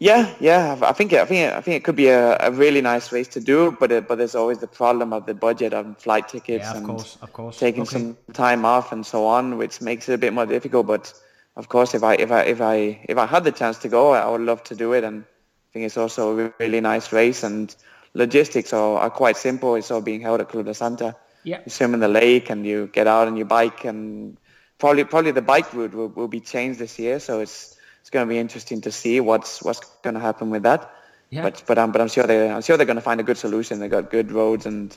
Yeah, 0.00 0.22
yeah. 0.40 0.76
I 0.80 0.90
I 0.90 0.92
think 0.92 1.12
I 1.12 1.24
think 1.26 1.52
I 1.58 1.60
think 1.60 1.76
it 1.76 1.84
could 1.84 1.96
be 1.96 2.08
a, 2.08 2.36
a 2.48 2.50
really 2.50 2.80
nice 2.80 3.12
race 3.12 3.28
to 3.36 3.40
do, 3.40 3.76
but 3.80 3.90
it, 3.90 4.06
but 4.08 4.16
there's 4.18 4.36
always 4.36 4.58
the 4.58 4.68
problem 4.68 5.12
of 5.12 5.26
the 5.26 5.34
budget 5.34 5.74
on 5.74 5.96
flight 5.96 6.28
tickets 6.28 6.64
Yeah, 6.64 6.70
of 6.70 6.76
and 6.78 6.86
course, 6.86 7.18
of 7.20 7.32
course. 7.32 7.58
taking 7.58 7.82
Okay. 7.82 7.92
some 7.98 8.16
time 8.32 8.64
off 8.64 8.92
and 8.92 9.04
so 9.04 9.26
on, 9.26 9.58
which 9.58 9.80
makes 9.80 10.08
it 10.08 10.14
a 10.14 10.18
bit 10.18 10.32
more 10.32 10.46
difficult. 10.46 10.86
But 10.86 11.12
of 11.56 11.68
course, 11.68 11.94
if 11.98 12.02
I 12.04 12.14
if 12.14 12.30
I 12.30 12.42
if 12.54 12.60
I 12.60 13.00
if 13.08 13.18
I 13.18 13.26
had 13.26 13.42
the 13.42 13.50
chance 13.52 13.76
to 13.78 13.88
go, 13.88 14.12
I 14.12 14.28
would 14.30 14.40
love 14.50 14.62
to 14.70 14.74
do 14.76 14.92
it. 14.94 15.02
And 15.04 15.24
I 15.68 15.72
think 15.72 15.84
it's 15.84 15.96
also 15.96 16.38
a 16.38 16.52
really 16.58 16.80
nice 16.80 17.12
race, 17.12 17.42
and 17.42 17.74
logistics 18.14 18.72
are, 18.72 18.98
are 18.98 19.10
quite 19.10 19.36
simple. 19.36 19.74
It's 19.74 19.90
all 19.90 20.00
being 20.00 20.20
held 20.22 20.40
at 20.40 20.48
Club 20.48 20.66
La 20.66 20.72
Santa. 20.72 21.16
Yeah. 21.44 21.60
You 21.64 21.70
swim 21.70 21.94
in 21.94 22.00
the 22.00 22.08
lake 22.08 22.50
and 22.50 22.66
you 22.66 22.88
get 22.92 23.06
out 23.06 23.28
on 23.28 23.36
your 23.36 23.46
bike, 23.46 23.84
and 23.84 24.38
probably 24.78 25.04
probably 25.04 25.32
the 25.32 25.42
bike 25.42 25.72
route 25.74 25.94
will, 25.94 26.08
will 26.08 26.28
be 26.28 26.40
changed 26.40 26.78
this 26.78 26.98
year. 26.98 27.20
So 27.20 27.40
it's 27.40 27.76
it's 28.00 28.10
going 28.10 28.26
to 28.26 28.30
be 28.30 28.38
interesting 28.38 28.80
to 28.82 28.92
see 28.92 29.20
what's 29.20 29.62
what's 29.62 29.80
going 30.02 30.14
to 30.14 30.20
happen 30.20 30.50
with 30.50 30.62
that. 30.62 30.90
Yeah. 31.30 31.42
But 31.42 31.62
but 31.66 31.78
um, 31.78 31.92
but 31.92 32.00
I'm 32.00 32.08
sure 32.08 32.24
they 32.24 32.50
I'm 32.50 32.62
sure 32.62 32.76
they're 32.76 32.86
going 32.86 32.96
to 32.96 33.02
find 33.02 33.20
a 33.20 33.24
good 33.24 33.36
solution. 33.36 33.80
They 33.80 33.88
got 33.88 34.10
good 34.10 34.32
roads 34.32 34.64
and 34.64 34.96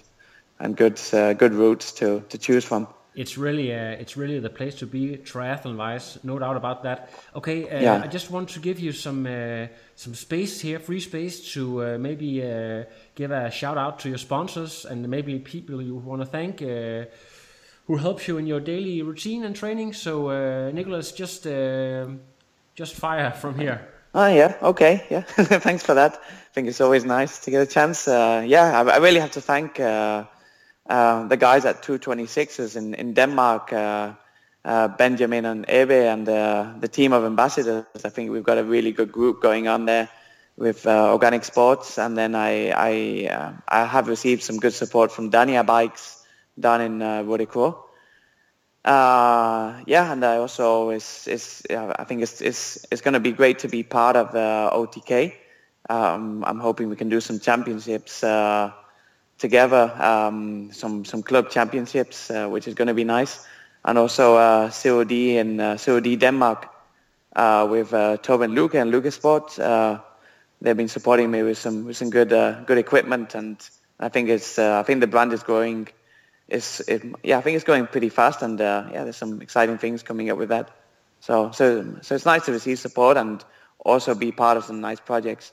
and 0.60 0.78
good 0.78 1.00
uh, 1.12 1.34
good 1.34 1.54
routes 1.54 1.92
to 1.94 2.22
to 2.30 2.38
choose 2.38 2.64
from. 2.64 2.88
It's 3.14 3.38
really, 3.38 3.74
uh, 3.74 4.00
it's 4.02 4.16
really 4.16 4.40
the 4.40 4.50
place 4.50 4.76
to 4.76 4.86
be 4.86 5.18
triathlon-wise, 5.18 6.20
no 6.24 6.40
doubt 6.40 6.56
about 6.56 6.84
that. 6.84 7.10
Okay, 7.36 7.70
uh, 7.70 7.82
Yeah. 7.82 8.02
I 8.04 8.08
just 8.08 8.32
want 8.32 8.50
to 8.50 8.60
give 8.62 8.80
you 8.80 8.94
some 8.94 9.26
uh, 9.26 9.68
some 9.96 10.16
space 10.16 10.62
here, 10.62 10.80
free 10.80 11.02
space 11.02 11.54
to 11.54 11.62
uh, 11.84 11.98
maybe 11.98 12.42
uh, 12.42 12.86
give 13.16 13.32
a 13.32 13.52
shout 13.52 13.78
out 13.78 14.00
to 14.00 14.10
your 14.10 14.18
sponsors 14.18 14.86
and 14.86 15.08
maybe 15.10 15.40
people 15.40 15.82
you 15.82 15.96
want 15.96 16.22
to 16.22 16.26
thank 16.26 16.62
uh, 16.62 17.06
who 17.88 17.98
helps 17.98 18.28
you 18.28 18.38
in 18.38 18.48
your 18.48 18.62
daily 18.62 19.02
routine 19.02 19.44
and 19.44 19.56
training. 19.56 19.94
So, 19.94 20.30
uh, 20.30 20.72
Nicholas, 20.72 21.12
just 21.12 21.46
uh, 21.46 22.08
just 22.76 22.96
fire 22.96 23.32
from 23.32 23.60
here. 23.60 23.80
Oh 24.14 24.28
yeah, 24.28 24.56
okay, 24.62 25.06
yeah. 25.10 25.22
Thanks 25.68 25.84
for 25.84 25.96
that. 25.96 26.14
I 26.14 26.54
think 26.54 26.68
it's 26.68 26.82
always 26.82 27.04
nice 27.04 27.40
to 27.40 27.52
get 27.52 27.62
a 27.62 27.66
chance. 27.66 28.08
Uh, 28.08 28.44
yeah, 28.46 28.82
I, 28.82 28.96
I 28.96 28.98
really 28.98 29.20
have 29.20 29.32
to 29.32 29.42
thank 29.42 29.80
uh, 30.92 31.28
the 31.28 31.38
guys 31.38 31.66
at 31.66 31.82
226ers 31.84 32.76
in 32.76 32.94
in 32.96 33.14
Denmark, 33.14 33.74
uh, 33.74 34.14
uh, 34.66 34.88
Benjamin 34.90 35.46
and 35.46 35.66
Ebe, 35.70 36.08
and 36.14 36.28
uh, 36.28 36.74
the 36.80 36.88
team 36.90 37.14
of 37.14 37.24
ambassadors. 37.24 37.86
I 38.06 38.10
think 38.10 38.32
we've 38.32 38.44
got 38.44 38.58
a 38.58 38.64
really 38.64 38.92
good 38.92 39.12
group 39.12 39.42
going 39.42 39.68
on 39.68 39.86
there 39.86 40.10
with 40.58 40.86
uh, 40.86 41.12
organic 41.12 41.46
sports. 41.46 41.98
And 41.98 42.18
then 42.18 42.36
I 42.36 42.72
I 42.76 42.94
I 43.68 43.86
have 43.86 44.08
received 44.10 44.44
some 44.44 44.60
good 44.60 44.74
support 44.74 45.12
from 45.12 45.32
Dania 45.32 45.66
Bikes 45.66 46.26
down 46.60 46.82
in 46.82 47.02
uh, 47.02 47.24
yeah, 49.86 50.12
and 50.12 50.26
I 50.26 50.38
also 50.38 50.90
is 50.90 51.28
is 51.28 51.64
I 51.72 52.04
think 52.04 52.22
it's 52.22 52.42
it's 52.42 52.86
it's 52.92 53.02
going 53.02 53.14
to 53.14 53.20
be 53.20 53.32
great 53.32 53.60
to 53.60 53.68
be 53.70 53.84
part 53.84 54.16
of 54.16 54.32
OTK. 54.34 55.34
Um, 55.90 56.44
I'm 56.46 56.60
hoping 56.60 56.90
we 56.90 56.96
can 56.96 57.10
do 57.10 57.22
some 57.22 57.40
championships 57.40 58.24
together, 59.42 59.92
um, 60.00 60.72
some 60.72 61.04
some 61.04 61.24
club 61.24 61.50
championships, 61.50 62.30
uh, 62.30 62.48
which 62.48 62.68
is 62.68 62.76
going 62.76 62.88
to 62.88 62.94
be 62.94 63.04
nice, 63.04 63.46
and 63.84 63.98
also 63.98 64.36
uh, 64.36 64.72
COD 64.72 65.12
in 65.12 65.60
uh, 65.60 65.78
COD 65.84 66.16
Denmark 66.16 66.70
uh, 67.36 67.68
with 67.70 67.94
uh, 67.94 68.18
Tobin 68.18 68.54
Luca 68.54 68.80
and 68.80 68.92
Lucas 68.92 69.16
Sport. 69.16 69.60
Uh, 69.60 70.00
they've 70.62 70.78
been 70.78 70.88
supporting 70.88 71.32
me 71.32 71.42
with 71.42 71.58
some 71.58 71.86
with 71.86 71.98
some 71.98 72.12
good 72.12 72.32
uh, 72.32 72.62
good 72.66 72.78
equipment, 72.78 73.36
and 73.36 73.58
I 74.00 74.10
think 74.10 74.30
it's 74.30 74.60
I 74.60 74.84
think 74.84 75.02
the 75.02 75.08
brand 75.08 75.34
is 75.34 75.44
growing 75.44 75.90
it's 76.48 76.82
it, 76.82 77.02
yeah, 77.24 77.38
I 77.38 77.42
think 77.42 77.56
it's 77.56 77.66
going 77.66 77.88
pretty 77.88 78.10
fast, 78.10 78.44
and 78.44 78.60
yeah, 78.60 79.04
there's 79.04 79.18
some 79.18 79.42
exciting 79.42 79.78
things 79.78 80.04
coming 80.04 80.30
up 80.30 80.38
with 80.38 80.50
that. 80.50 80.70
So 81.20 81.52
so 81.52 81.66
so 82.02 82.16
it's 82.16 82.26
nice 82.26 82.46
to 82.46 82.52
receive 82.52 82.78
support 82.78 83.18
and 83.18 83.44
also 83.80 84.14
be 84.16 84.32
part 84.32 84.58
of 84.58 84.64
some 84.66 84.82
nice 84.82 85.00
projects 85.00 85.52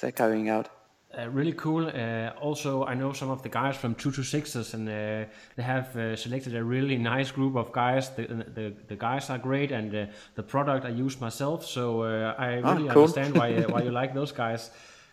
they're 0.00 0.12
carrying 0.12 0.48
out. 0.48 0.68
Uh, 1.12 1.28
really 1.30 1.52
cool. 1.54 1.86
Uh, 1.88 2.30
also, 2.40 2.84
I 2.84 2.94
know 2.94 3.12
some 3.12 3.30
of 3.30 3.42
the 3.42 3.48
guys 3.48 3.76
from 3.76 3.96
226ers, 3.96 4.74
and 4.74 4.88
uh, 4.88 5.28
they 5.56 5.62
have 5.64 5.96
uh, 5.96 6.14
selected 6.14 6.54
a 6.54 6.62
really 6.62 6.96
nice 6.98 7.32
group 7.32 7.56
of 7.56 7.72
guys. 7.72 8.10
The, 8.10 8.26
the, 8.54 8.72
the 8.86 8.94
guys 8.94 9.28
are 9.28 9.38
great, 9.38 9.72
and 9.72 9.92
uh, 9.92 10.06
the 10.36 10.44
product 10.44 10.84
I 10.86 10.90
use 10.90 11.20
myself, 11.20 11.66
so 11.66 12.02
uh, 12.02 12.34
I 12.38 12.60
Ah, 12.62 12.74
really 12.74 12.88
cool. 12.90 13.02
understand 13.02 13.34
why 13.34 13.52
why 13.62 13.82
you 13.82 13.90
like 14.02 14.14
those 14.14 14.30
guys. 14.30 14.70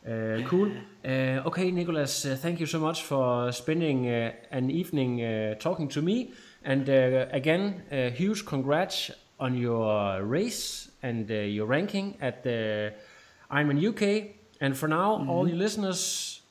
Uh, 0.08 0.44
cool. 0.48 0.72
Uh, 1.04 1.42
okay, 1.48 1.72
Nicholas, 1.72 2.26
uh, 2.26 2.36
thank 2.40 2.60
you 2.60 2.68
so 2.68 2.80
much 2.80 3.02
for 3.02 3.52
spending 3.52 4.08
uh, 4.08 4.32
an 4.52 4.70
evening 4.70 5.22
uh, 5.24 5.56
talking 5.56 5.88
to 5.90 6.02
me. 6.04 6.32
And 6.64 6.88
uh, 6.90 7.26
again, 7.32 7.82
huge 8.16 8.46
congrats 8.46 9.10
on 9.40 9.58
your 9.58 10.22
race 10.24 10.92
and 11.02 11.30
uh, 11.32 11.34
your 11.34 11.66
ranking 11.66 12.18
at 12.22 12.44
the 12.44 12.94
Ironman 13.52 13.80
UK. 13.82 14.37
And 14.60 14.76
for 14.78 14.88
now, 14.88 15.26
all 15.28 15.48
you 15.48 15.56
listeners, 15.56 16.42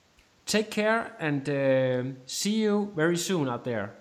take 0.47 0.71
care 0.71 1.13
and 1.19 1.49
uh, 1.49 2.03
see 2.27 2.55
you 2.63 2.93
very 2.95 3.17
soon 3.17 3.49
out 3.49 3.65
there. 3.65 3.93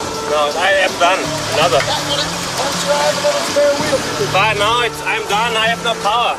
No, 0.00 0.50
I 0.56 0.70
am 0.86 0.90
done. 0.98 1.20
Another. 1.54 1.80
But 4.32 4.54
now 4.58 4.82
it's 4.82 5.00
I'm 5.02 5.22
done. 5.28 5.56
I 5.56 5.66
have 5.68 5.84
no 5.84 5.94
power. 6.02 6.36